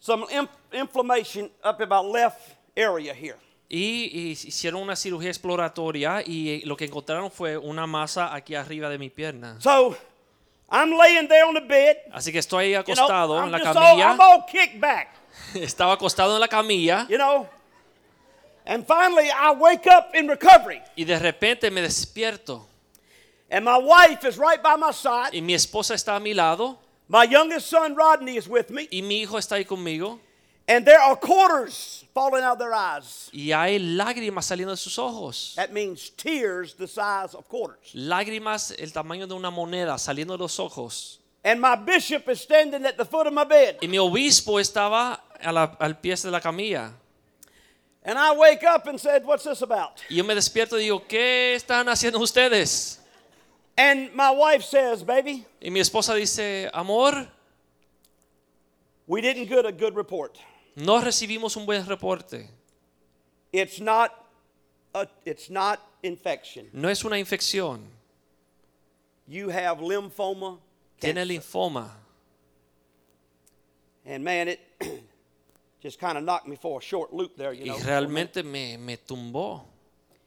[0.00, 2.40] some inf- inflammation up in my left
[2.76, 3.36] area here.
[3.68, 8.98] Y, hicieron una cirugía exploratoria y lo que encontraron fue una masa aquí arriba de
[8.98, 9.60] mi pierna.
[9.60, 9.96] So
[10.70, 11.96] I'm laying there on the bed.
[12.12, 14.16] Así que estoy ahí You know, acostado en la just all, I'm camilla.
[14.20, 15.16] all kicked back,
[15.54, 17.48] Estaba acostado en la camilla you know.
[18.68, 22.66] And finally, I wake up in recovery, y de repente me despierto.
[23.50, 25.30] And my wife is right by my side.
[25.34, 26.78] Y mi esposa está a mi lado
[27.08, 30.18] My youngest son, Rodney, is with me, y mi hijo está ahí conmigo.
[30.68, 33.30] and there are quarters falling out of their eyes.
[33.32, 35.52] Y hay lágrimas saliendo de sus ojos.
[35.54, 37.92] That means tears the size of quarters.
[37.94, 41.20] Lágrimas el tamaño de una moneda saliendo de los ojos.
[41.44, 43.76] And my bishop is standing at the foot of my bed.
[43.80, 46.90] Y mi obispo estaba la- al pie de la camilla.
[48.02, 50.00] And I wake up and said, What's this about?
[50.10, 52.98] Y yo me despierto y digo, ¿qué están haciendo ustedes?
[53.78, 57.26] And my wife says, Baby, Y mi esposa dice, amor,
[59.06, 60.38] we didn't get a good report.
[60.76, 62.48] no recibimos un buen reporte.
[63.52, 64.12] It's not
[64.94, 66.68] a, it's not infection.
[66.72, 67.80] No es una infección,
[69.28, 70.58] You have lymphoma.
[71.00, 71.90] tiene cancer." linfoma.
[74.04, 74.60] And man, it
[75.82, 77.84] just kind of knocked me for a short loop there, you Y know.
[77.84, 79.64] realmente me, me tumbó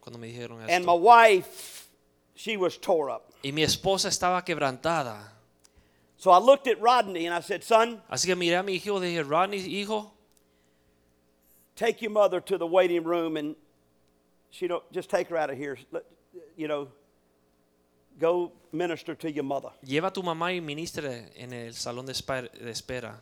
[0.02, 0.72] cuando me dijeron esto.
[0.72, 1.88] And my wife,
[2.36, 3.29] she was tore up.
[3.44, 5.32] Y mi esposa estaba quebrantada.
[6.18, 8.98] So I looked at Rodney and I said, Son, Así que miré a mi hijo
[9.00, 10.12] y dije, Rodney, hijo,
[11.76, 13.56] take your mother to the waiting room and
[14.52, 15.78] she don't just take her out of here.
[15.92, 16.06] Let-
[16.56, 16.90] You know,
[18.20, 19.70] go minister to your mother.
[19.84, 23.22] lleva a tu mamá y ministre en el salón de espera.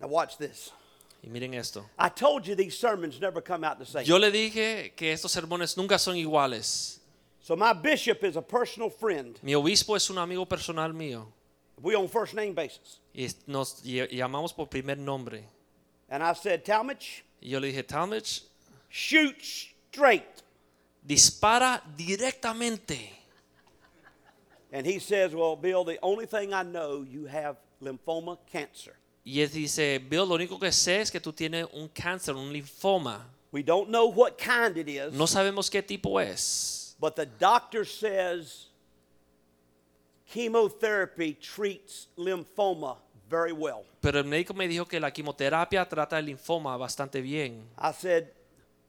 [0.00, 0.70] Now watch this.
[1.22, 1.86] Y miren esto.
[1.98, 4.04] I told you these sermons never come out the same.
[4.04, 7.00] Yo le dije que estos sermones nunca son iguales.
[7.46, 9.38] So my bishop is a personal friend.
[9.40, 11.26] Mi obispo es un amigo personal mío.
[11.80, 12.98] We on first name basis.
[13.14, 15.44] Y nos llamamos por primer nombre.
[16.10, 18.42] And I said, Talmadge, Y yo le dije, Talmadge,
[18.90, 20.42] shoot straight.
[21.06, 23.12] dispara directamente.
[24.72, 28.96] And he says, Well, Bill, the only thing I know, you have lymphoma cancer.
[29.24, 32.52] Y él dice, Bill, lo único que sé es que tú tienes un cáncer, un
[32.52, 33.20] linfoma.
[33.52, 36.85] We don't know what kind it is, No sabemos qué tipo es.
[37.00, 38.66] But the doctor says
[40.32, 42.96] chemotherapy treats lymphoma
[43.28, 43.84] very well.
[44.00, 47.64] Pero el médico me dijo que la quimioterapia trata el linfoma bastante bien.
[47.78, 48.28] I said,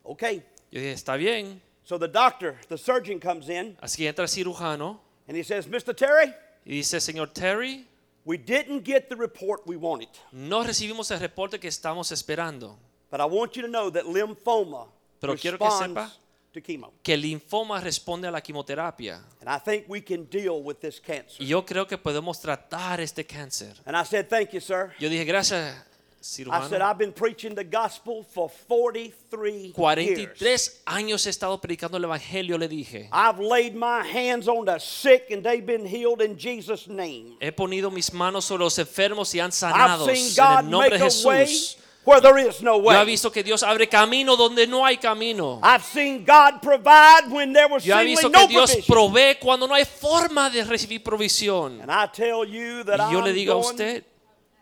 [0.06, 0.44] okay.
[0.72, 1.62] Yo dije, está bien.
[1.84, 5.68] So the doctor, the surgeon comes in Así que entra el cirujano and he says,
[5.68, 5.96] Mr.
[5.96, 6.34] Terry,
[6.66, 7.88] y dice, señor Terry,
[8.26, 12.78] we didn't get the report we wanted, no recibimos el reporte que estamos esperando.
[13.10, 14.88] but I want you to know that lymphoma
[15.22, 16.12] Pero quiero que responds sepa-
[16.60, 16.94] to chemo.
[17.04, 19.22] Que el linfoma responde a la quimioterapia.
[19.42, 21.42] And I think we can deal with this cancer.
[21.42, 23.74] Y yo creo que podemos tratar este cáncer.
[23.86, 24.94] And I said, thank you, sir.
[25.00, 25.74] Yo dije, gracias, I
[26.22, 26.82] said, cirujano.
[26.82, 29.76] I've been preaching the gospel for 43 years.
[29.76, 33.10] 43 años he estado predicando el evangelio, le dije.
[33.12, 37.38] I've laid my hands on the sick and they've been healed in Jesus' name.
[37.40, 40.90] He ponido mis manos sobre los enfermos y han sanados seen en God el nombre
[40.90, 41.78] make de a way Jesús.
[42.08, 43.06] Where there is no Yo he way.
[43.06, 45.60] visto que Dios abre camino donde no hay camino.
[45.62, 48.96] I've seen God provide when there was Yo he visto no que Dios provision.
[48.96, 51.82] provee cuando no hay forma de recibir provisión.
[51.82, 54.04] And I tell you that Y yo le I'm digo a usted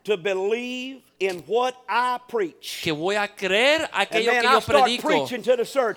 [0.06, 2.82] to believe in what I preach.
[2.84, 5.28] que voy a creer aquello que yo predico.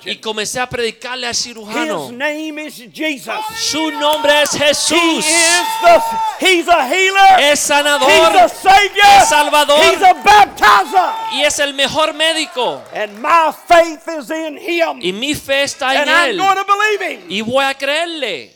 [0.07, 2.11] Y comencé a predicarle al His cirujano.
[2.12, 3.35] name is Jesus.
[3.57, 5.18] Su nombre es He Jesús.
[5.18, 7.38] is the He's a healer.
[7.40, 9.05] Es He's a sanador savior.
[9.21, 9.79] Es salvador.
[9.85, 11.12] He's a baptizer.
[11.33, 12.81] y es el mejor médico.
[12.94, 15.01] And my faith is in him.
[15.03, 16.38] Y mi fe está en and I'm él.
[16.38, 17.27] going to believe him.
[17.29, 18.55] Y voy a creerle.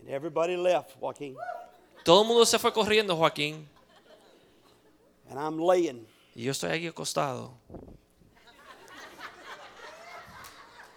[0.00, 1.36] And everybody left, Joaquin.
[2.06, 3.66] Todo el mundo se fue corriendo, Joaquín.
[5.28, 6.06] And I'm laying.
[6.36, 7.52] Y yo estoy aquí acostado.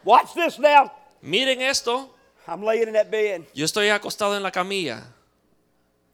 [0.03, 0.91] Watch this now.
[1.19, 2.13] Miren esto.
[2.47, 3.47] I'm laying in that bed.
[3.55, 5.11] Yo estoy acostado en la camilla.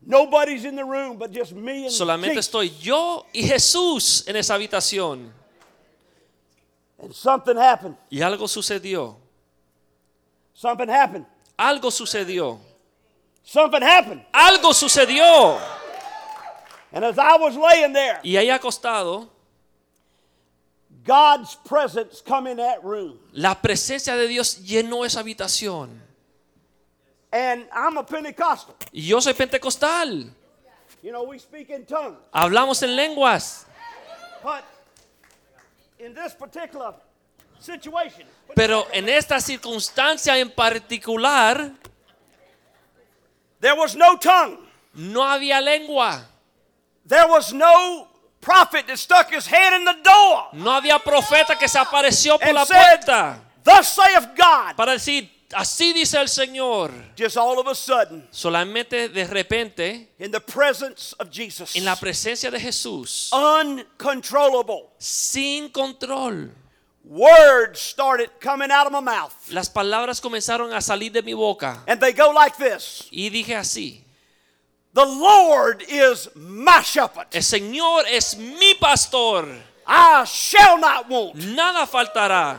[0.02, 2.48] Nobody's in the room but just me and Solamente Jesus.
[2.48, 5.30] estoy yo y Jesús en esa habitación.
[7.02, 7.98] And something happened.
[8.10, 9.18] Y algo sucedió.
[10.54, 11.26] Something happened.
[11.58, 12.60] Algo sucedió.
[13.46, 14.26] Something happened.
[14.34, 15.60] Algo sucedió.
[16.92, 19.30] And as I was laying there, Y ahí acostado,
[21.04, 23.20] God's presence come in that room.
[23.34, 26.02] la presencia de Dios llenó esa habitación.
[27.32, 28.76] And I'm a Pentecostal.
[28.92, 30.32] Y yo soy pentecostal.
[31.04, 32.18] You know, we speak in tongues.
[32.34, 33.66] Hablamos en lenguas.
[34.42, 34.64] But
[36.00, 36.96] in this particular
[37.60, 41.72] situation, Pero en esta circunstancia en particular,
[43.66, 44.58] there was no tongue.
[44.94, 46.22] no había lengua.
[47.08, 48.08] There was no
[48.40, 52.48] prophet that stuck his head in the door No había profeta que se apareció por
[52.48, 54.76] and la said, puerta Thus saith God.
[54.78, 56.92] para decir, así dice el Señor.
[57.18, 61.96] Just all of a sudden, Solamente de repente, in the presence of Jesus, en la
[61.96, 66.52] presencia de Jesús, uncontrollable sin control,
[67.08, 69.34] words started coming out of my mouth.
[69.52, 71.84] las palabras comenzaron a salir de mi boca.
[71.88, 74.02] And they go like this Y dije así,
[74.94, 77.28] The Lord is my shepherd.
[77.34, 79.46] el Señor es mi pastor,
[79.86, 81.36] I shall not want.
[81.36, 82.58] nada faltará.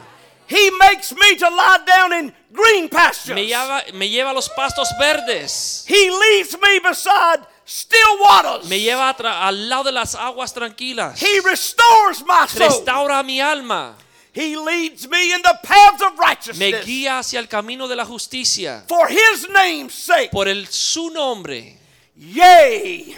[0.49, 3.35] He makes me to lie down in green pastures.
[3.35, 8.69] Me lleva, me lleva a los pastos verdes, He leads me beside still waters.
[8.69, 12.61] me lleva al lado de las aguas tranquilas, He restores my soul.
[12.69, 13.97] restaura mi alma,
[14.37, 16.85] He leads me in the paths of me righteousness.
[16.85, 18.85] guía hacia el camino de la justicia.
[18.87, 20.31] For his name's sake.
[20.31, 21.79] Por el, su nombre,
[22.15, 23.17] Yea.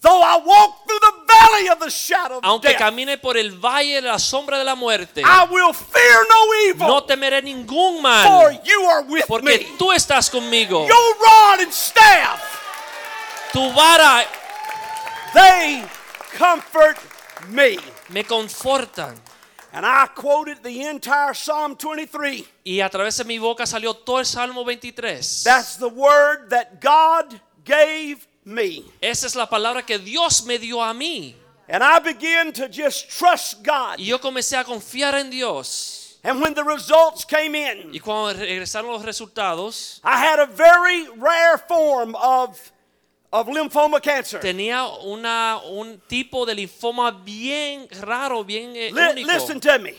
[0.00, 3.52] Though I walk through the valley of the shadow of aunque death, camine por el
[3.58, 6.86] valle de la sombra de la muerte, I will fear no evil.
[6.86, 9.76] no temeré ningún for mal, you are with porque me.
[9.78, 10.86] tú estás conmigo.
[10.86, 12.40] Your rod and staff,
[13.52, 14.24] Tu vara
[15.34, 15.82] they
[16.36, 16.96] comfort
[17.48, 17.78] me.
[18.10, 19.16] me confortan.
[19.72, 22.46] And I quoted the entire Psalm 23.
[22.64, 25.44] Y a través de mi boca salió todo el Salmo 23.
[25.44, 28.84] That's the word that God gave me.
[29.02, 31.34] Esa es la palabra que Dios me dio a mí.
[31.68, 33.98] And I began to just trust God.
[33.98, 36.18] Y yo comencé a confiar en Dios.
[36.24, 41.08] And when the results came in, Y cuando regresaron los resultados, I had a very
[41.10, 42.72] rare form of,
[43.32, 44.40] of lymphoma cancer.
[44.40, 49.26] tenía una, un tipo de linfoma bien raro, bien eh, Li- único.
[49.32, 49.94] listen to me.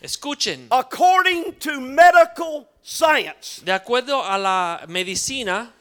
[0.00, 5.72] Escuchen, According to medical science, de acuerdo a la medicina,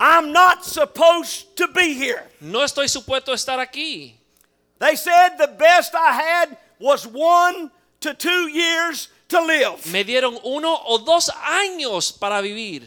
[0.00, 2.24] I'm not supposed to be here.
[2.40, 4.14] no estoy supuesto a estar aquí.
[4.80, 9.86] They said the best I had was one to two years to live.
[9.92, 12.82] Me dieron uno o dos años para vivir.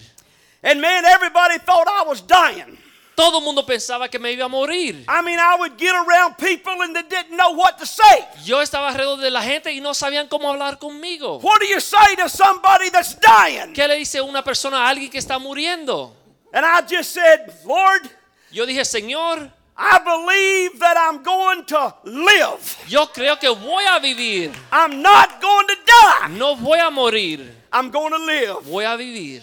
[0.63, 2.77] And man, everybody thought I was dying.
[3.15, 5.05] Todo el mundo pensaba que me iba a morir.
[5.07, 8.25] I mean, I would get around people and they didn't know what to say.
[8.43, 11.39] Yo estaba alrededor de la gente y no sabían cómo hablar conmigo.
[11.41, 13.73] What do you say to somebody that's dying?
[13.73, 16.15] ¿Qué le dice una persona a alguien que está muriendo?
[16.51, 18.09] And I just said, Lord,
[18.53, 22.77] Yo dije, Señor, I believe that I'm going to live.
[22.87, 24.51] yo creo que voy a vivir.
[24.71, 26.37] I'm not going to die.
[26.37, 27.51] No voy a morir.
[27.71, 28.57] I'm going to live.
[28.65, 29.41] Voy a vivir.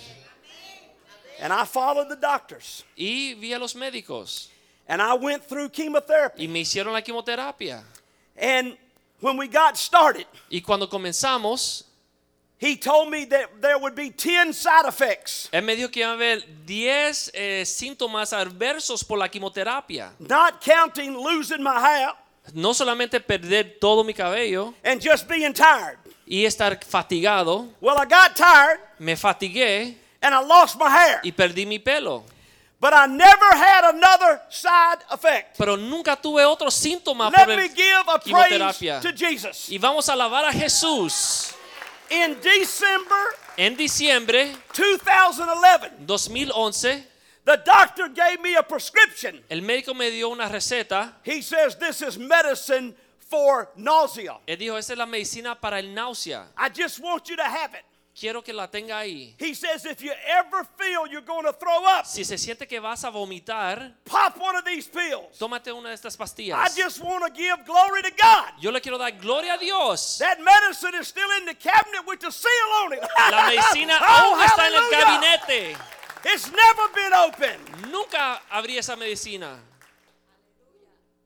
[1.41, 2.85] And I followed the doctors.
[2.97, 4.49] Y vi a los médicos
[4.87, 6.45] And I went through chemotherapy.
[6.45, 7.83] y me hicieron la quimioterapia.
[8.37, 8.77] And
[9.21, 11.85] when we got started, Y cuando comenzamos,
[12.59, 15.49] he told me that there would be 10 side effects.
[15.53, 20.11] él me dijo que iba a haber 10 eh, síntomas adversos por la quimioterapia.
[20.19, 22.13] Not counting losing my hair
[22.53, 25.99] No solamente perder todo mi cabello and just being tired.
[26.27, 31.21] y estar fatigado, Well, I got tired me fatigué and I lost my hair.
[31.23, 32.25] y perdí mi pelo.
[32.81, 35.59] But I never had another side effect.
[35.59, 39.01] Pero nunca tuve otro síntoma Let por me give a praise quimioterapia.
[39.03, 39.69] to Jesus.
[39.69, 41.55] Y vamos a alabar a Jesús.
[42.09, 43.19] In December
[43.57, 47.07] En diciembre 2011, 2011,
[47.45, 49.43] the doctor gave me a prescription.
[49.51, 51.13] el médico me dio una receta.
[51.23, 52.95] He says this is medicine
[53.29, 54.39] for nausea.
[54.47, 56.47] Él dijo, esa es la medicina para el náusea.
[56.57, 57.85] I just want you to have it.
[58.21, 59.35] Quiero que la tenga ahí.
[59.39, 62.79] He says if you ever feel you're going to throw up, Si se siente que
[62.79, 65.39] vas a vomitar, pop one of these pills.
[65.39, 66.77] tómate una de estas I pastillas.
[66.77, 68.53] just want to give glory to God.
[68.61, 70.19] Yo le quiero dar gloria a Dios.
[70.19, 73.01] That medicine is still in the cabinet with the seal on it.
[73.31, 74.05] La medicina Oh,
[74.37, 75.07] aún está en el hallelujah.
[75.07, 75.77] gabinete.
[76.27, 77.91] It's never been open.
[77.91, 79.59] Nunca abrí esa medicina.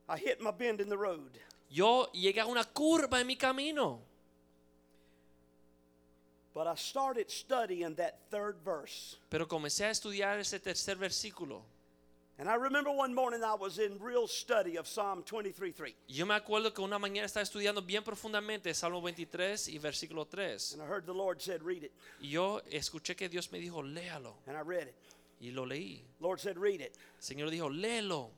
[0.08, 1.36] I hit my bend in the road.
[1.68, 4.00] Yo llegué a una curva en mi camino.
[6.54, 9.18] But I started studying that third verse.
[9.28, 11.62] Pero comencé a estudiar ese tercer versículo.
[12.38, 15.94] And I remember one morning I was in real study of Psalm 23 3.
[16.08, 20.74] Yo me acuerdo que una mañana estaba estudiando bien profundamente Salmo 23 y versículo 3.
[20.74, 21.92] And I heard the Lord said, Read it.
[22.20, 24.36] Y yo escuché que Dios me dijo, léalo.
[24.46, 24.94] And I read it.
[25.40, 26.02] Y lo leí.
[26.20, 26.96] Lord said, Read it.
[27.20, 28.30] Señor dijo, léelo.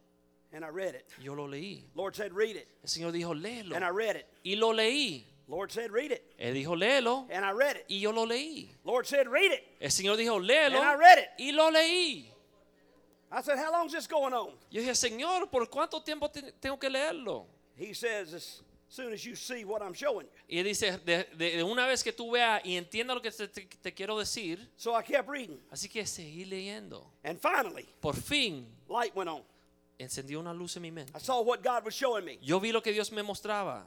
[0.53, 1.07] And I read it.
[1.23, 1.85] Yo lo leí.
[1.95, 2.69] Lord said, Read it.
[2.83, 3.75] El Señor dijo, léelo.
[3.75, 4.27] And I read it.
[4.43, 5.25] Y lo leí.
[5.49, 6.23] Lord said, Read it.
[6.39, 7.27] Él dijo, léelo.
[7.31, 7.85] And I read it.
[7.89, 8.69] Y yo lo leí.
[8.85, 9.63] Lord said, Read it.
[9.81, 10.81] El Señor dijo, léelo.
[10.81, 11.29] And I read it.
[11.39, 12.27] Y lo leí.
[13.31, 14.53] I said, How long's this going on?
[14.71, 17.47] Yo dije, Señor, ¿por cuánto tiempo te- tengo que leerlo?
[17.77, 20.33] He says, As soon as you see what I'm showing you.
[20.49, 23.47] Y él dice, de, de- una vez que tú veas y entiendas lo que te,
[23.49, 25.61] te- te quiero decir, So I kept reading.
[25.71, 27.09] así que seguí leyendo.
[27.25, 29.43] And finally, Por fin light went on.
[29.99, 31.13] encendió una luz en mi mente.
[31.17, 32.39] I saw what God was showing me.
[32.43, 33.87] Yo vi lo que Dios me mostraba.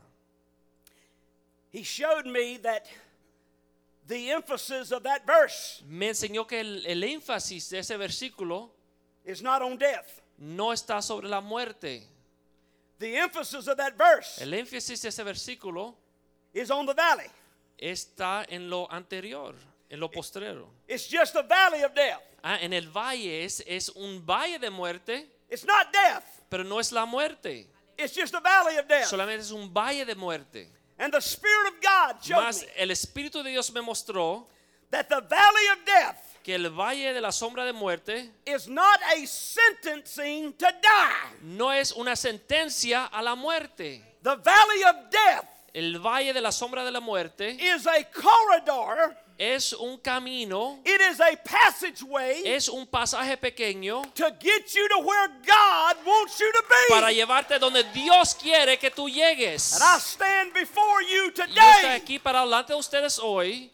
[1.71, 2.87] He showed me that
[4.07, 8.71] the emphasis of that verse Me enseñó que el, el énfasis de ese versículo
[9.25, 10.21] is not on death.
[10.39, 12.03] no está sobre la muerte.
[12.97, 15.95] The emphasis of that verse El énfasis de ese versículo
[16.53, 17.27] is on the valley.
[17.77, 19.53] está en lo anterior,
[19.89, 20.69] en lo postrero.
[20.87, 22.21] It's just a valley of death.
[22.43, 26.23] Ah, en el valle es, es un valle de muerte, It's not death.
[26.49, 27.67] pero no es la muerte.
[27.97, 29.05] It's just a valley of death.
[29.07, 30.67] Solamente es un valle de muerte.
[30.99, 34.43] And the Spirit of God showed me el Espíritu de Dios me mostró
[34.91, 38.99] that the valley of death que el valle de la sombra de muerte is not
[39.15, 41.37] a sentencing to die.
[41.41, 44.01] no es una sentencia a la muerte.
[44.21, 49.15] The valley of death El valle de la sombra de la muerte is a corridor,
[49.39, 54.99] es un camino, it is a passageway es un pasaje pequeño to get you to
[54.99, 57.15] where God wants you to para be.
[57.15, 59.73] llevarte donde Dios quiere que tú llegues.
[59.73, 63.71] And I stand before you Y yo estoy today aquí para delante de ustedes hoy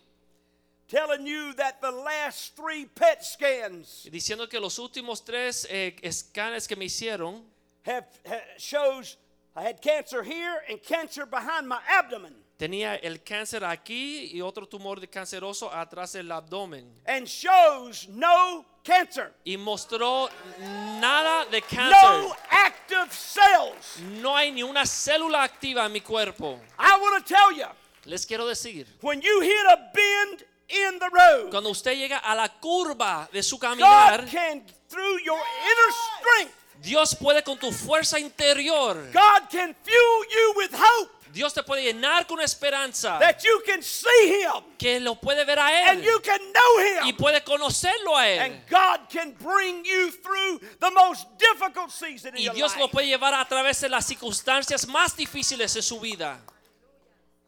[0.87, 6.67] telling you that the last three PET scans diciendo que los últimos tres eh, escanes
[6.67, 7.41] que me hicieron
[7.83, 9.17] have, ha shows
[9.55, 14.67] I had cancer here and cancer behind my abdomen tenía el cáncer aquí y otro
[14.67, 20.29] tumor de canceroso atrás del abdomen and shows no cancer, y mostró
[20.59, 22.37] nada de no cáncer.
[22.49, 23.99] active cells.
[24.21, 26.59] No hay ni una célula activa en mi cuerpo.
[26.77, 27.65] I want to tell you,
[28.05, 32.35] Les quiero decir, when you hit a bend in the road, cuando usted llega a
[32.35, 36.53] la curva de su God caminar, can, through your inner strength,
[36.83, 39.09] Dios puede con tu fuerza interior.
[39.11, 43.81] God can fuel you with hope Dios te puede llenar con esperanza that you can
[43.83, 47.17] see Him que lo puede ver a and él you can know y Him.
[47.17, 48.39] puede conocerlo a él.
[48.39, 52.83] And God can bring you through the most difficult season in Y your Dios lo
[52.85, 52.91] life.
[52.93, 56.39] puede llevar a través de las circunstancias más difíciles de su vida.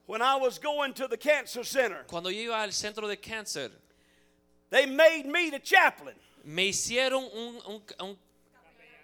[0.06, 3.72] When I was going to the cancer center, Cuando yo iba al centro de cáncer,
[4.70, 6.16] they made me the chaplain.
[6.44, 8.18] me hicieron un, un- un-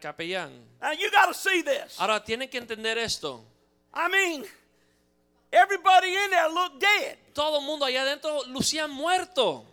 [0.01, 0.51] capellán.
[0.81, 1.97] Now you got to see this.
[1.99, 3.45] Ahora tienen que entender esto.
[3.93, 4.45] I mean,
[5.53, 7.17] everybody in there looked dead.
[7.33, 9.65] Todo el mundo allá adentro lucía muerto.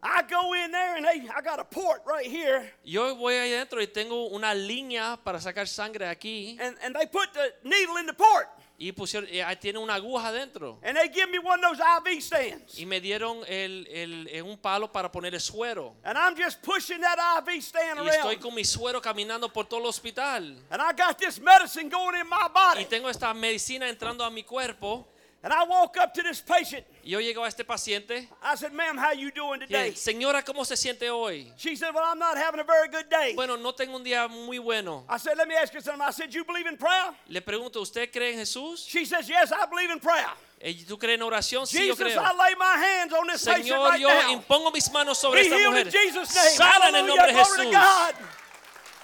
[0.00, 3.52] I go in there and they, I got a port right here, Yo voy ahí
[3.52, 7.96] adentro y tengo una línea para sacar sangre aquí and, and they put the needle
[7.96, 8.48] in the port,
[8.80, 10.78] y pusieron, y ahí tiene una aguja adentro.
[10.84, 12.78] and they give me one of those IV stands.
[12.78, 15.96] Y me dieron el, el- eh, un palo para poner el suero.
[16.04, 19.80] And I'm just pushing that IV stand Y estoy con mi suero caminando por todo
[19.80, 20.56] el hospital.
[20.70, 22.84] And I got this medicine going in my Y body.
[22.84, 25.08] tengo esta medicina entrando a mi cuerpo.
[25.40, 26.84] And I walk up to this patient.
[27.04, 28.26] Yo llego a este paciente.
[28.42, 29.92] I said, ma'am, how you doing today?
[29.94, 31.52] Señora, ¿cómo se siente hoy?
[31.56, 33.34] She said, well, I'm not having a very good day.
[33.36, 35.04] Bueno, no tengo un día muy bueno.
[35.08, 36.02] I said, let me ask you something.
[36.02, 37.14] I said, you believe in prayer?
[37.28, 38.84] Le pregunto, ¿usted cree en Jesús?
[38.88, 40.26] She says, yes, I believe in prayer.
[40.60, 41.68] Eh, ¿Tú crees en oración?
[41.68, 42.20] Sí, yo Jesus, creo.
[42.20, 44.32] I lay my hands on this patient Señor, right yo now.
[44.32, 45.86] impongo mis manos sobre Be esta healed mujer.
[45.86, 46.50] in Jesus' name.
[46.50, 47.70] Sana en el nombre de Hallelujah.
[47.70, 48.28] Glory to Jesús.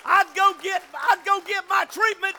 [0.07, 0.83] I'd go get
[1.13, 2.35] I'd go get my treatment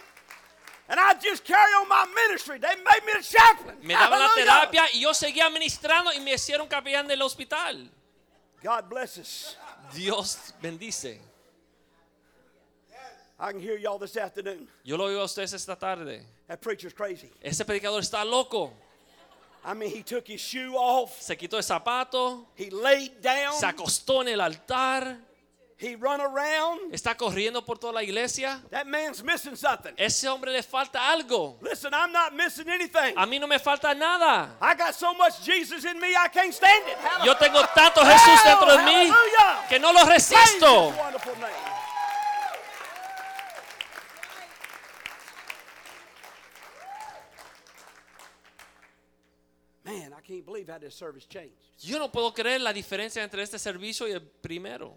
[0.87, 2.59] and I'd just carry on my ministry.
[2.59, 3.77] They made me a chaplain.
[3.83, 7.89] Me daban la terapia y yo seguía ministrando y me hicieron capellán del hospital.
[8.63, 9.55] God bless us.
[9.93, 11.19] Dios bendice.
[13.37, 14.67] I can hear y'all this afternoon.
[14.83, 16.21] Yo lo oigo a ustedes esta tarde.
[16.47, 17.29] That preacher's crazy.
[17.43, 18.71] Ese predicador está loco.
[19.65, 21.19] I mean, he took his shoe off.
[21.19, 23.53] Se quitó el zapato, He laid down.
[23.59, 25.17] se acostó en el altar,
[25.77, 26.93] He run around.
[26.93, 28.61] está corriendo por toda la iglesia.
[28.71, 29.93] That man's missing something.
[29.97, 31.57] Ese hombre le falta algo.
[31.61, 33.13] Listen, I'm not missing anything.
[33.17, 34.55] A mí no me falta nada.
[34.61, 36.97] I got so much Jesus in me, I can't stand it.
[37.25, 39.67] Yo tengo tanto Jesús dentro de mí Hallelujah.
[39.67, 40.93] que no lo resisto.
[49.83, 51.53] Man, I can't believe how this service changed.
[51.79, 54.95] Yo no puedo creer la diferencia entre este servicio y el primero.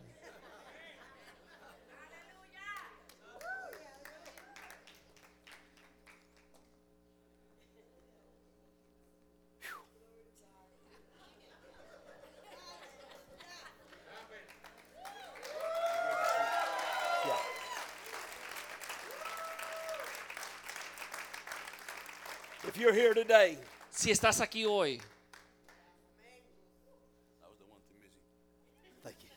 [23.29, 23.59] Today,
[23.91, 25.01] Si estás aquí hoy
[29.03, 29.29] thank you.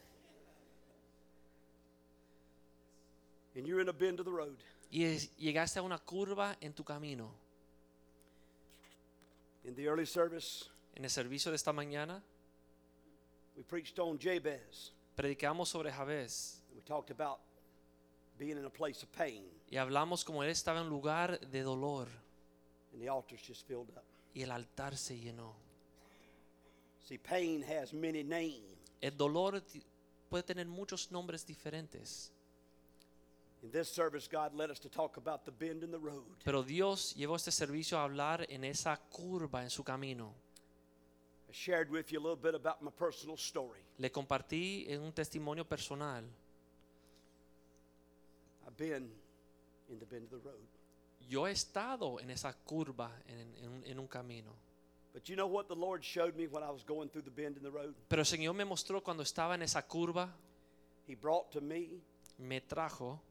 [3.56, 4.58] And you're in a bend of the road.
[4.90, 7.32] y es- llegaste a una curva en tu camino,
[9.64, 10.66] In the early service,
[10.96, 12.22] en el servicio de esta mañana,
[13.56, 14.92] we preached on Jabez.
[15.16, 17.40] predicamos sobre Jabez We talked about
[18.40, 21.62] being in a place of pain, y hablamos como él estaba en un lugar de
[21.62, 22.08] dolor
[22.94, 24.04] and the altar's just filled up.
[24.34, 25.54] y el altar se llenó.
[27.04, 28.62] See, pain has many names.
[29.02, 29.62] El dolor
[30.30, 32.32] puede tener muchos nombres diferentes,
[33.64, 36.24] In this service, God led us to talk about the bend in the road.
[36.44, 40.34] pero Dios llevó este servicio a hablar en esa curva en su camino.
[41.48, 43.82] I shared with you a little bit about my personal story.
[44.00, 46.24] Le compartí en un testimonio personal.
[48.66, 49.12] I've been
[49.90, 50.66] in the bend of the road.
[51.32, 54.54] Yo he estado en esa curva en, en un- en un camino.
[55.14, 57.56] But you know what the Lord showed me when I was going through the bend
[57.56, 57.94] in the road?
[58.10, 60.30] Pero el Señor me mostró cuando estaba en esa curva,
[61.08, 62.02] He brought to me
[62.38, 63.22] me trajo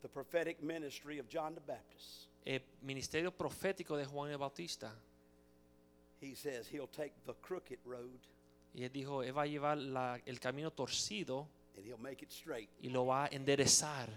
[0.00, 2.28] the prophetic ministry of John the Baptist.
[2.46, 4.94] el ministerio profético de Juan el Bautista.
[6.22, 8.18] He says he'll take the crooked road
[8.72, 11.46] Y él dijo, él va a llevar la- el camino torcido
[11.76, 12.70] and he'll make it straight.
[12.80, 14.08] y lo va a enderezar.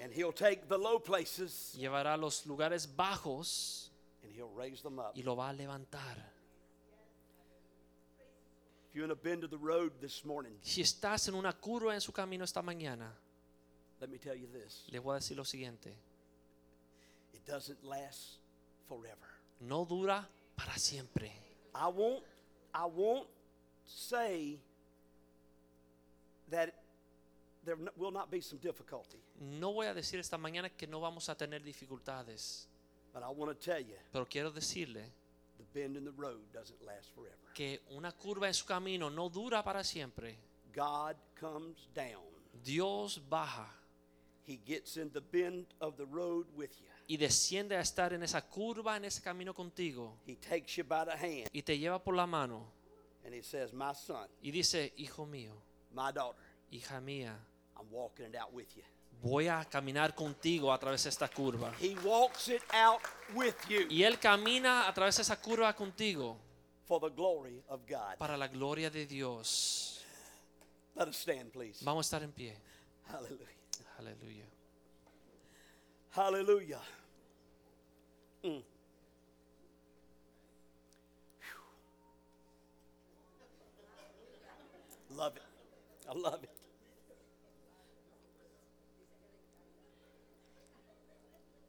[0.00, 3.90] And he'll take the low places Llevará los lugares bajos
[4.22, 5.12] and he'll raise them up.
[5.16, 6.16] y lo va a levantar.
[8.88, 11.94] If you're in a bend of the road this morning, Si estás en una curva
[11.94, 13.12] en su camino esta mañana,
[14.00, 15.94] let me tell you this les voy a decir lo siguiente.
[17.34, 18.38] it doesn't last
[18.88, 19.28] forever.
[19.60, 20.26] No dura
[20.56, 21.32] para siempre.
[21.74, 22.22] I won't
[22.74, 23.26] I won't
[23.84, 24.58] say
[26.50, 26.72] that
[27.64, 31.28] there will not be some difficulty, No voy a decir esta mañana que no vamos
[31.28, 32.68] a tener dificultades,
[33.12, 35.10] but I want to tell you pero quiero decirle
[35.58, 37.36] the bend in the road doesn't last forever.
[37.54, 40.38] que una curva en su camino no dura para siempre.
[40.74, 42.22] God comes down.
[42.64, 43.74] Dios baja
[44.46, 46.86] He gets in the bend of the road with you.
[47.06, 51.04] y desciende a estar en esa curva, en ese camino contigo He takes you by
[51.04, 52.66] the hand y te lleva por la mano
[53.24, 55.52] and he says, "My son, y dice, hijo mío,
[55.92, 56.40] my daughter,
[56.70, 57.36] hija mía,
[57.76, 58.82] I'm walking it out with you."
[59.20, 61.72] voy a caminar contigo a través de esta curva.
[61.80, 63.00] He walks it out
[63.34, 66.36] with you Y Él camina a través de esa curva contigo
[66.86, 68.16] for the glory of God.
[68.18, 70.04] para la gloria de Dios.
[70.94, 71.84] Let us stand, please.
[71.84, 72.56] Vamos a estar en pie.
[73.08, 73.46] Hallelujah.
[73.98, 74.44] Aleluya.
[76.10, 76.80] Hallelujah.
[78.44, 78.62] Mm.
[85.10, 85.42] Love it.
[86.08, 86.50] I love it.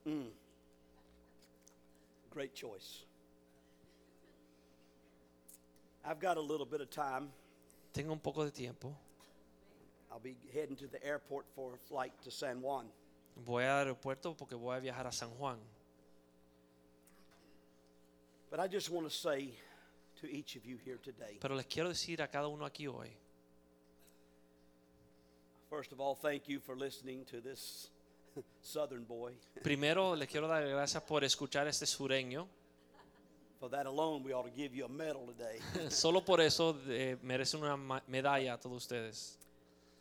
[0.09, 0.29] Mm.
[2.31, 3.03] Great choice.
[6.03, 7.29] I've got a little bit of time.
[7.93, 8.95] Tengo un poco de tiempo.
[10.11, 12.85] I'll be heading to the airport for a flight to San Juan.
[13.45, 15.57] Voy al aeropuerto porque voy a viajar a San Juan.
[18.49, 19.51] But I just want to say
[20.21, 23.09] to each of you here today Pero les quiero decir a cada uno aquí hoy,
[25.69, 27.89] first of all, thank you for listening to this
[28.61, 29.33] southern boy.
[29.63, 32.47] primero les quiero dar gracias por escuchar este sureño.
[33.59, 35.59] For that alone, we ought to give you a medal today.
[35.89, 39.37] Solo por eso eh, merecen una medalla a todos ustedes.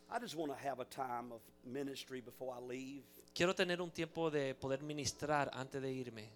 [0.09, 3.03] I just want to have a time of ministry before I leave.
[3.33, 6.29] Quiero tener un tiempo de poder ministrar antes de irme.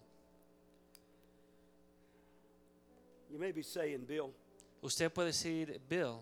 [3.32, 4.32] You may be saying, Bill,
[4.84, 6.22] Usted puede decir, Bill,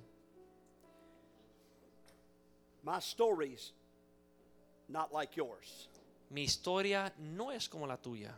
[2.83, 3.73] my story's
[4.91, 5.89] not like yours,
[6.29, 8.33] mi historia no es como la tuya,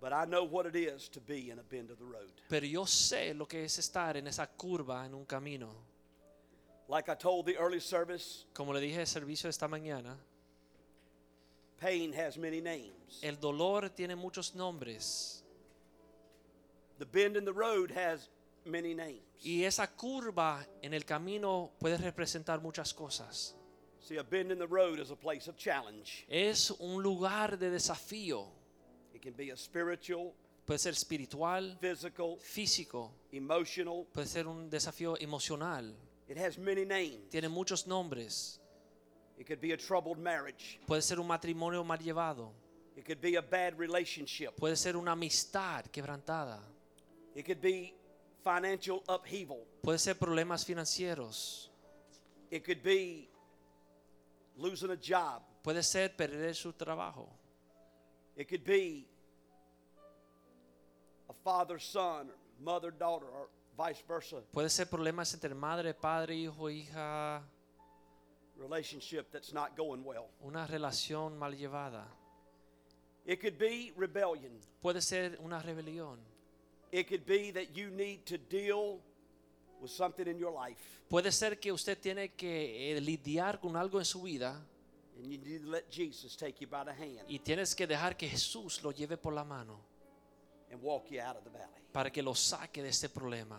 [0.00, 2.30] but I know what it is to be in a bend of the road.
[2.48, 5.68] pero yo sé lo que es estar en esa curva en un camino.
[6.88, 10.16] Like I told the early service, Como le dije al servicio esta mañana,
[11.80, 13.20] pain has many names.
[13.22, 15.42] el dolor tiene muchos nombres
[16.98, 18.28] The bend in the road has
[18.64, 19.20] many names.
[19.42, 23.55] y esa curva en el camino puede representar muchas cosas.
[24.06, 26.24] See, a bend in the road is a place of challenge.
[26.28, 28.46] Es un lugar de desafío.
[29.12, 30.32] It can be a spiritual,
[30.64, 34.06] Puede ser espiritual, physical, físico, emotional.
[34.12, 35.92] puede ser un desafío emocional.
[36.28, 37.28] It has many names.
[37.30, 38.60] Tiene muchos nombres.
[39.38, 40.78] It could be a troubled marriage.
[40.86, 42.52] Puede ser un matrimonio mal llevado.
[42.96, 44.54] It could be a bad relationship.
[44.56, 46.60] Puede ser una amistad quebrantada.
[47.34, 47.92] It could be
[48.44, 49.66] financial upheaval.
[49.82, 51.72] Puede ser problemas financieros.
[52.52, 53.28] It could be
[54.56, 55.42] losing a job.
[55.62, 57.28] Puede ser perder su trabajo.
[58.36, 59.06] It could be
[61.28, 66.34] a father son, or mother daughter, or vice versa Puede ser problemas entre madre, padre,
[66.34, 67.42] hijo, hija.
[68.58, 70.28] relationship that's not going well.
[70.42, 72.04] Una relación mal llevada.
[73.26, 74.52] It could be rebellion.
[74.82, 76.18] Puede ser una rebelión.
[76.92, 79.02] It could be that you need to deal with
[79.86, 84.04] something in your life Puede ser que usted tiene que eh, lidiar con algo en
[84.04, 84.60] su vida
[85.16, 88.16] and you need to let Jesus take you by the hand y tienes que dejar
[88.16, 89.80] que Jesús lo lleve por la mano
[90.70, 91.82] and walk you out of the valley.
[91.92, 93.58] para que lo saque de este problema.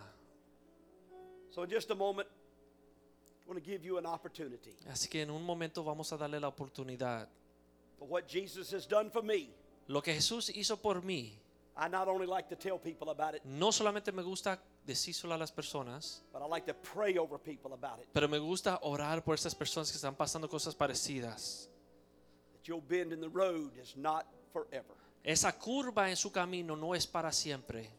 [1.50, 5.30] So, in just a moment, I want to give you an opportunity Así que en
[5.30, 7.28] un momento vamos a darle la oportunidad.
[7.98, 9.48] for what Jesus has done for me.
[9.88, 11.32] Lo que Jesús hizo por mí,
[11.76, 15.38] I not only like to tell people about it, no solamente me gusta decírselo a
[15.38, 18.08] las personas, but I like to pray over people about it.
[18.12, 21.68] pero me gusta orar por esas personas que están pasando cosas parecidas.
[22.54, 24.96] That your bend in the road is not forever.
[25.22, 27.90] Esa curva en su camino no es para siempre.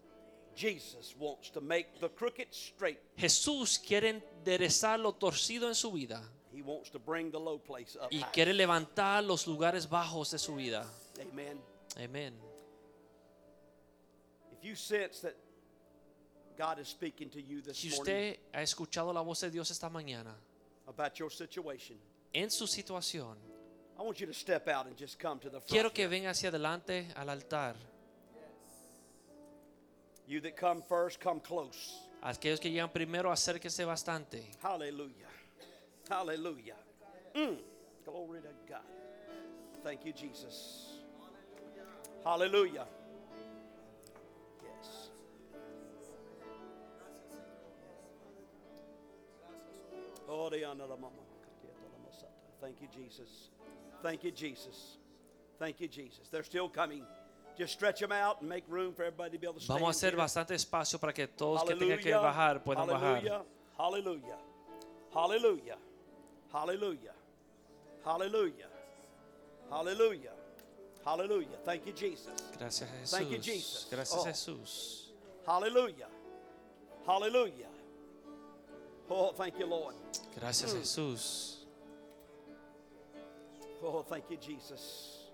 [0.55, 2.99] Jesus wants to make the crooked straight.
[3.15, 6.21] Jesús quiere enderezar lo torcido en su vida
[6.51, 8.09] He wants to bring the low place up.
[8.11, 8.31] y high.
[8.33, 10.85] quiere levantar los lugares bajos de su vida.
[11.21, 11.61] Amen.
[11.97, 12.33] Amén.
[14.51, 15.35] If you sense that
[16.59, 19.71] God is speaking to you this Si morning usted ha escuchado la voz de Dios
[19.71, 20.35] esta mañana
[20.89, 21.95] about your situation,
[22.33, 23.37] en su situación,
[23.97, 25.69] I want you to step out and just come to the front.
[25.69, 26.09] quiero que here.
[26.09, 27.75] venga hacia adelante al altar.
[30.27, 31.93] You that come first, come close.
[32.21, 34.51] Aquellos que llegan primero, acérquense bastante.
[34.61, 35.29] Hallelujah.
[36.09, 36.75] Hallelujah.
[37.33, 37.57] Mm.
[38.03, 38.83] Glory to God.
[39.81, 40.99] Thank you, Jesus.
[42.25, 42.85] Hallelujah.
[52.61, 53.49] Thank you, Jesus.
[54.01, 54.97] Thank you, Jesus.
[55.57, 56.29] Thank you, Jesus.
[56.29, 57.03] They're still coming.
[57.57, 59.95] Just stretch them out and make room for everybody to be able to stand Vamos
[59.95, 63.21] a hacer bastante espacio para que todos que tengan que bajar puedan bajar.
[63.77, 64.37] Hallelujah.
[65.13, 65.77] Hallelujah.
[66.53, 67.13] Hallelujah.
[68.05, 68.69] Hallelujah.
[69.69, 70.31] Hallelujah.
[71.05, 71.57] Hallelujah.
[71.65, 72.31] Thank you, Jesus.
[72.57, 73.43] Gracias Thank you, Jesús.
[73.43, 73.87] Jesus.
[73.89, 74.25] Gracias Oh.
[74.25, 75.11] Jesús.
[75.45, 76.07] Hallelujah.
[77.05, 77.67] Hallelujah.
[79.09, 79.95] Oh, thank you, Lord.
[80.39, 80.79] Gracias hmm.
[80.79, 81.55] Jesús.
[83.81, 85.29] Oh, thank you, Jesus.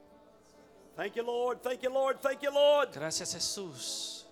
[0.96, 1.62] Thank you, Lord.
[1.62, 2.22] Thank you, Lord.
[2.22, 2.90] Thank you, Lord.
[2.94, 4.24] Gracias Jesús.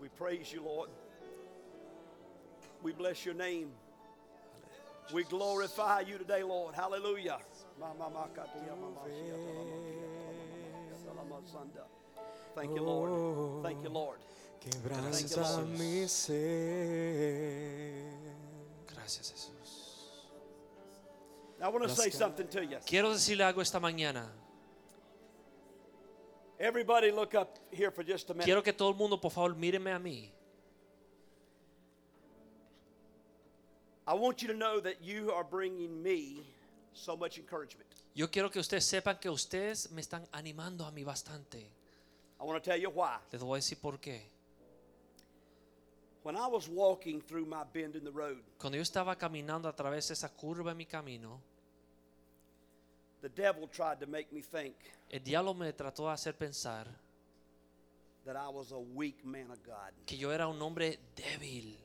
[0.00, 0.90] We praise you, Lord.
[2.82, 3.70] We bless your name.
[5.12, 6.74] We glorify you today, Lord.
[6.74, 7.38] Hallelujah.
[12.54, 13.62] Thank you, Lord.
[13.62, 14.18] Thank you, Lord.
[14.62, 18.04] Quebranta mi ser.
[18.86, 20.08] Gracias, Jesús.
[21.60, 22.78] I want to say something to you.
[22.86, 24.30] Quiero decirle algo esta mañana.
[26.60, 28.44] Everybody, look up here for just a minute.
[28.44, 30.30] Quiero que todo el mundo, por favor, míreme a mí.
[34.06, 36.40] I want you to know that you are bringing me
[36.92, 37.88] so much encouragement.
[38.14, 41.68] Yo quiero que ustedes sepan que ustedes me están animando a mí bastante.
[42.40, 43.18] I want to tell you why.
[43.32, 44.31] Les voy a decir por qué.
[46.24, 49.74] When I was walking through my bend in the road, Cuando yo estaba caminando a
[49.74, 51.40] través de esa curva en mi camino,
[53.22, 54.74] the devil tried to make me think
[55.10, 56.86] el diablo me trató de hacer pensar
[58.24, 59.92] that I was a weak man of God.
[60.06, 61.76] que yo era un hombre débil.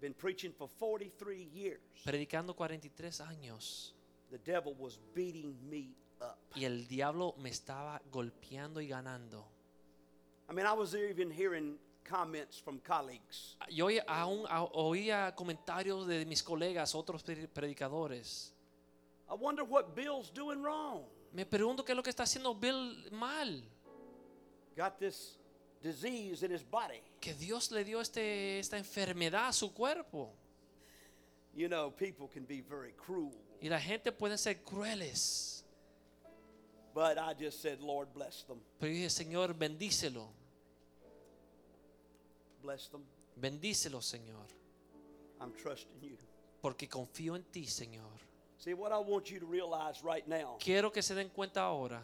[0.00, 1.80] Been preaching for 43 years.
[2.04, 3.92] Predicando 43 años.
[4.30, 6.36] The devil was beating me up.
[6.54, 9.44] Y el diablo me estaba golpeando y ganando.
[10.48, 11.76] I mean, I was even hearing
[12.08, 13.56] comments from colleagues.
[13.70, 18.52] Yo oía- aún a- oía comentarios de mis colegas, otros pre- predicadores.
[19.28, 21.04] I wonder what Bill's doing wrong.
[21.32, 23.62] Me pregunto qué es lo que está haciendo Bill mal.
[24.76, 25.36] Got this
[25.82, 27.00] disease in his body.
[27.20, 30.32] Que Dios le dio este, esta enfermedad a su cuerpo.
[31.54, 33.32] You know, people can be very cruel.
[33.60, 35.64] Y la gente puede ser crueles.
[36.94, 38.60] But I just said, Lord, bless them.
[38.78, 40.28] Pero dije, Señor, bendícelo.
[42.66, 43.02] Bless them.
[43.40, 44.44] Bendícelo, Señor.
[45.40, 46.16] I'm trusting you.
[46.60, 48.10] Porque confío en ti, Señor.
[48.58, 52.02] See, what I want you to realize right now, Quiero que se den cuenta ahora.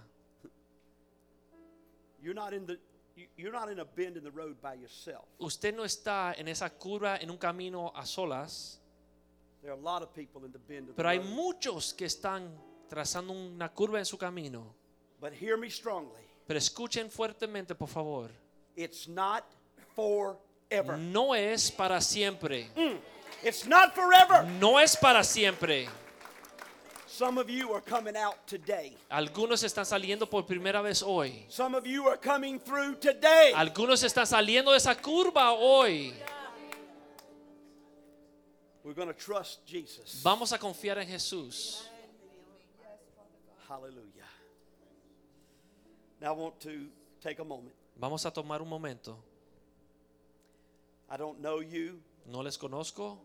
[2.23, 2.79] you're not in the
[3.17, 5.25] you- you're not in a bend in the road by yourself.
[5.41, 8.79] Usted no está en esa curva, en un camino a solas.
[9.63, 11.27] There are a lot of people in the bend of the Pero hay road.
[11.35, 12.51] muchos que están
[12.89, 14.75] trazando una curva en su camino.
[15.21, 16.23] But hear me strongly.
[16.47, 18.31] Pero escuchen fuertemente, por favor.
[18.77, 19.45] It's not
[20.73, 20.99] forever.
[20.99, 22.69] No es para siempre.
[23.45, 24.45] It's not forever.
[24.61, 25.89] No es para siempre.
[27.07, 28.97] Some of you are coming out today.
[29.11, 31.45] Algunos están saliendo por primera vez hoy.
[31.49, 33.53] Some of you are coming through today.
[33.55, 36.15] Algunos están saliendo de esa curva hoy.
[38.83, 40.23] We're going to trust Jesus.
[40.25, 41.83] Vamos a confiar en Jesús.
[43.69, 44.27] Hallelujah.
[46.21, 46.89] Now I want to
[47.21, 47.75] take a moment.
[47.97, 49.19] Vamos a tomar un momento.
[51.13, 52.01] I don't know you.
[52.27, 53.19] No les conozco.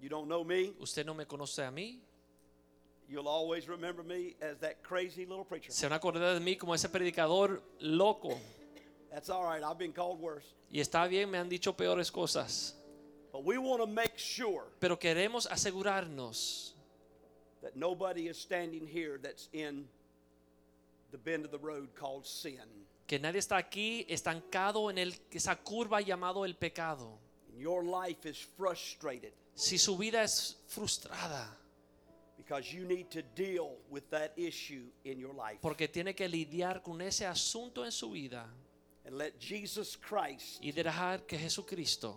[0.00, 0.72] You don't know me.
[0.80, 1.98] Usted no me conoce a mí.
[3.06, 5.70] You'll always remember me as that crazy little preacher.
[5.70, 8.38] Se van a acordar de mí como ese predicador loco.
[9.12, 9.62] That's all right.
[9.62, 10.46] I've been called worse.
[10.72, 12.76] Y está bien, me han dicho peores cosas.
[13.30, 16.72] But we want to make sure Pero queremos asegurarnos
[17.60, 19.84] that nobody is standing here that's in
[21.10, 22.86] the bend of the road called sin.
[23.12, 27.18] Que nadie está aquí estancado en el, esa curva llamado el pecado.
[27.58, 31.54] Your life is frustrated Si su vida es frustrada,
[32.38, 35.58] because you need to deal with that issue in your life.
[35.60, 38.46] porque tiene que lidiar con ese asunto en su vida
[39.04, 42.16] And let Jesus Christ y dejar que Jesucristo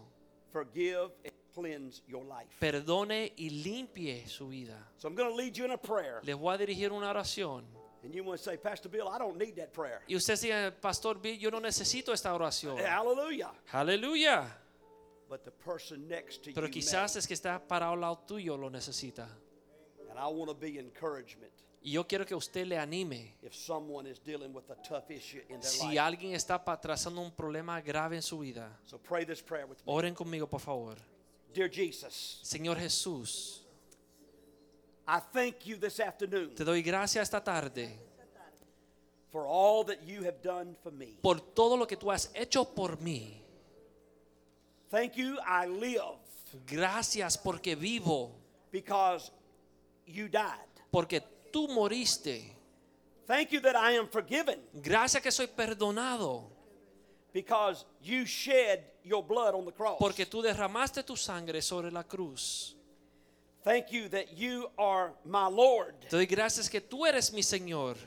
[0.53, 2.47] forgive and cleanse your life.
[2.57, 4.89] perdone y limpie su vida.
[4.95, 6.21] So I'm going to lead you in a prayer.
[6.23, 7.65] Les voy a dirigir una oración.
[8.05, 9.99] And you want to say, Pastor Bill, I don't need that prayer.
[10.07, 12.77] Y usted dice, Pastor Bill, yo no necesito esta oración.
[12.77, 13.51] Hallelujah.
[13.73, 14.45] Aleluya.
[15.27, 18.55] But the person next to Pero you quizás es que está parado al lado tuyo
[18.57, 19.27] lo necesita.
[20.11, 21.51] And I want to be encouragement
[21.83, 23.33] Y yo quiero que usted le anime.
[23.41, 25.99] if someone is dealing with a tough issue in their Si life.
[25.99, 29.83] alguien está trazando un problema grave en su vida, So pray this prayer with me.
[29.87, 30.95] oren conmigo, por favor.
[31.53, 33.64] Dear Jesus, Señor Jesús,
[35.07, 37.99] I thank you this afternoon te doy gracias esta tarde
[39.31, 41.17] for all that you have done for me.
[41.21, 43.41] por todo lo que tú has hecho por mí.
[44.89, 46.17] Thank you, I live
[46.65, 48.31] Gracias porque vivo,
[48.71, 49.31] because
[50.05, 50.69] you died.
[50.91, 52.53] porque tú moriste.
[53.27, 56.49] Thank you that I am forgiven Gracias que soy perdonado,
[57.33, 59.97] because you shed your blood on the cross.
[59.99, 62.74] porque tú derramaste tu sangre sobre la cruz.
[63.65, 67.97] Thank you that you are my Lord Te doy gracias que tú eres mi Señor,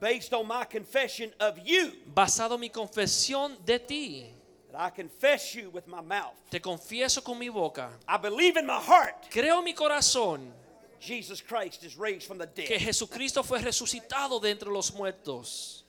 [0.00, 1.92] based on my confession of you.
[2.14, 4.26] basado mi confesión de ti.
[4.70, 6.36] That I confess you with my mouth.
[6.48, 7.90] Te confieso con mi boca.
[8.06, 10.52] I believe in my heart Creo en mi corazón
[11.00, 12.80] Jesus Christ is raised from the que dead.
[12.80, 15.82] Jesucristo fue resucitado de entre los muertos.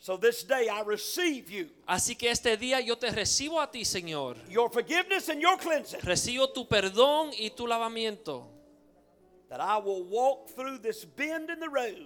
[0.00, 3.84] So this day I receive you, Así que este día yo te recibo a ti,
[3.84, 4.36] Señor.
[4.50, 8.50] your forgiveness and your cleansing, Recibo tu perdón y tu lavamiento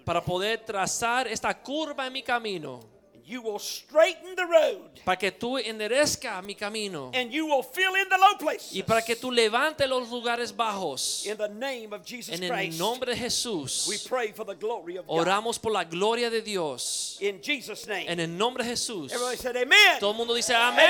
[0.05, 2.81] para poder trazar esta curva en mi camino,
[3.29, 7.95] you will straighten the road, para que tú enderezca mi camino and you will fill
[7.95, 8.75] in the low places.
[8.75, 11.27] y para que tú levantes los lugares bajos.
[11.27, 14.55] In the name of Jesus En el Christ, nombre de we Jesús, pray for the
[14.55, 15.21] glory of God.
[15.21, 17.19] oramos por la gloria de Dios.
[17.21, 18.07] In Jesus' name.
[18.09, 19.13] En el nombre de Jesús.
[19.13, 20.01] Everybody said amen.
[20.01, 20.89] Todo el mundo dice amén.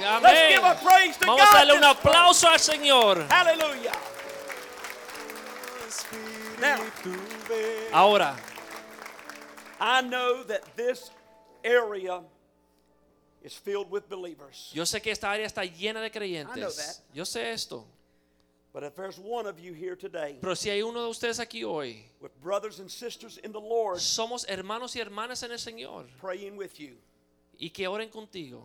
[0.00, 0.22] Amen.
[0.22, 0.84] Let's give a Amén.
[0.84, 3.26] praise to Vamos a darle un aplauso al Señor.
[3.28, 4.19] Hallelujah.
[6.60, 6.84] Now.
[7.92, 8.36] Ahora,
[9.80, 11.10] I know that this
[11.64, 12.20] area
[13.42, 14.70] is filled with believers.
[14.74, 16.76] yo sé que esta área está llena de I know creyentes.
[16.76, 16.98] that.
[17.14, 17.84] Yo sé esto.
[18.72, 21.64] But if there's one of you here today Pero si hay uno de ustedes aquí
[21.64, 26.04] hoy, with brothers and sisters in the Lord somos hermanos y hermanas en el Señor
[26.20, 26.92] praying with you,
[27.58, 28.62] y que oren contigo.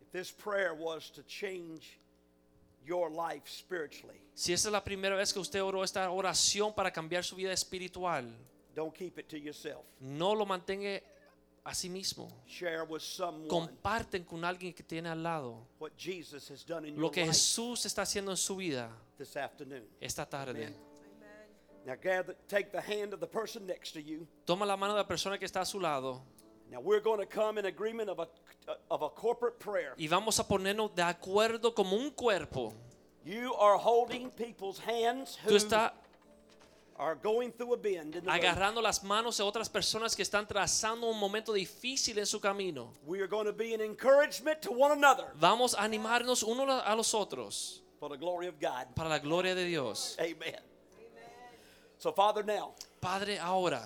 [0.00, 1.98] if this prayer was to change
[2.86, 6.90] your life spiritually, Si esa es la primera vez que usted oró esta oración para
[6.92, 8.24] cambiar su vida espiritual,
[8.74, 9.84] don't keep it to yourself.
[10.00, 11.00] no lo mantenga
[11.64, 12.30] a sí mismo.
[12.46, 16.94] Share with someone Comparten con alguien que tiene al lado what Jesus has done in
[16.94, 19.84] lo your que life Jesús está haciendo en su vida this afternoon.
[20.00, 20.66] esta tarde.
[20.66, 20.76] Amen.
[21.84, 24.26] Now gather, take the hand of the person next to you.
[24.44, 26.22] Toma la mano de la persona que está a su lado
[26.70, 28.28] Now we're going to come in agreement of a
[28.90, 29.94] of a corporate prayer.
[29.96, 32.72] y vamos a ponernos de acuerdo como un cuerpo.
[33.24, 35.92] You are holding people's hands Tú who estás
[36.98, 38.40] are going through a bend in the road.
[38.40, 42.92] agarrando las manos de otras personas que están trazando un momento difícil en su camino.
[43.06, 46.94] We are going to be an encouragement to one another Vamos a animarnos unos a
[46.96, 48.86] los otros for the glory of God.
[48.96, 50.16] para la gloria de Dios.
[50.18, 50.58] Amen.
[51.98, 53.82] So Father, now Padre, ahora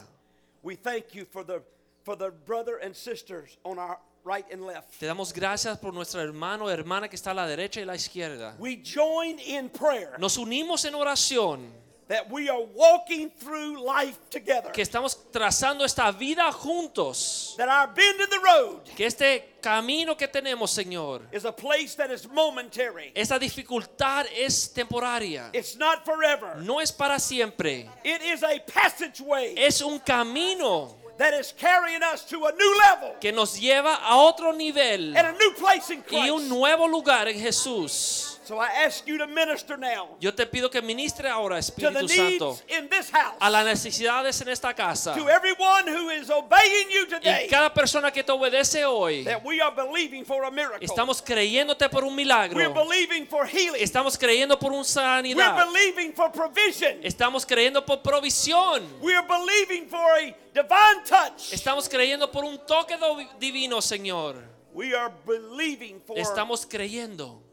[0.63, 1.63] we thank you for the
[2.05, 4.99] for the brother and sisters on our right and left.
[4.99, 7.95] te damos gracias por nuestro hermano o hermana que está a la derecha y la
[7.95, 8.55] izquierda.
[8.59, 11.71] We join in prayer Nos unimos en oración
[12.09, 14.73] that we are walking through life together.
[14.73, 17.55] que estamos trazando esta vida juntos.
[17.57, 21.95] That our bend in the road Que este camino que tenemos, Señor, is a place
[21.97, 23.13] that is momentary.
[23.15, 25.51] esta dificultad es temporaria.
[25.55, 26.57] It's not forever.
[26.61, 27.89] No es para siempre.
[28.05, 33.15] It is a passageway Es un camino that is carrying us to a new level
[33.21, 36.51] que nos lleva a otro nivel and a new place in y un Christ.
[36.51, 38.30] nuevo lugar en Jesús.
[38.51, 42.01] So I ask you to minister now Yo te pido que ministre ahora, to the
[42.01, 45.15] Espíritu Santo, needs in this house, a las necesidades en esta casa.
[45.15, 49.45] to everyone who is obeying you Y today, cada persona que te obedece hoy, that
[49.45, 50.85] we are believing for a miracle.
[50.85, 52.75] estamos creyéndote por un We're milagro.
[52.75, 53.81] believing for healing.
[53.81, 55.67] Estamos creyendo por We're sanidad.
[55.69, 57.05] believing for provision.
[57.05, 58.83] Estamos creyendo por provisión.
[59.01, 61.53] We're believing for a divine touch.
[61.53, 64.43] Estamos creyendo por un toque do- divino, Señor.
[64.75, 67.45] We are believing for Estamos creyendo.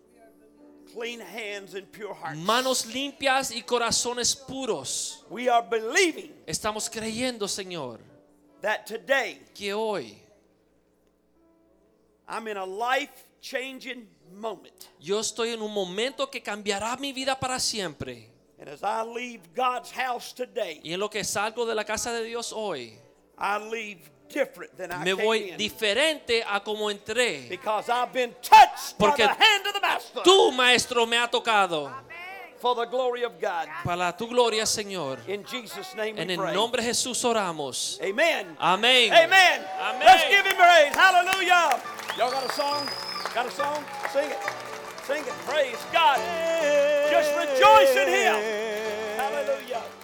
[0.97, 2.39] Clean hands and pure hearts.
[2.39, 5.23] Manos limpias y corazones puros.
[5.29, 7.99] We are believing Estamos creyendo, Señor,
[8.61, 10.17] that today que hoy
[12.27, 14.87] I'm in a life changing moment.
[14.99, 18.29] yo estoy en un momento que cambiará mi vida para siempre.
[18.59, 22.11] And as I leave God's house today, Y en lo que salgo de la casa
[22.11, 22.97] de Dios hoy,
[23.37, 24.09] I leave
[25.03, 25.57] me came voy in.
[25.57, 27.47] diferente a como entré.
[27.49, 31.28] Because I've been touched by Porque the hand of the Master Tu maestro me ha
[31.28, 31.91] tocado.
[32.59, 33.67] for the glory of God.
[33.84, 35.19] Para tu gloria, Señor.
[35.28, 36.53] In Jesus' name En we el pray.
[36.55, 37.99] nombre de Jesús oramos.
[38.01, 38.55] Amen.
[38.59, 39.13] Amén.
[39.13, 39.61] Amen.
[39.80, 40.05] Amén.
[40.05, 40.95] Let's give him praise.
[40.95, 41.80] Hallelujah.
[42.17, 42.88] Y'all got a song?
[43.34, 43.84] Got a song?
[44.11, 44.38] Sing it.
[45.05, 45.34] Sing it.
[45.45, 46.19] Praise God.
[47.11, 49.96] Just rejoice in him.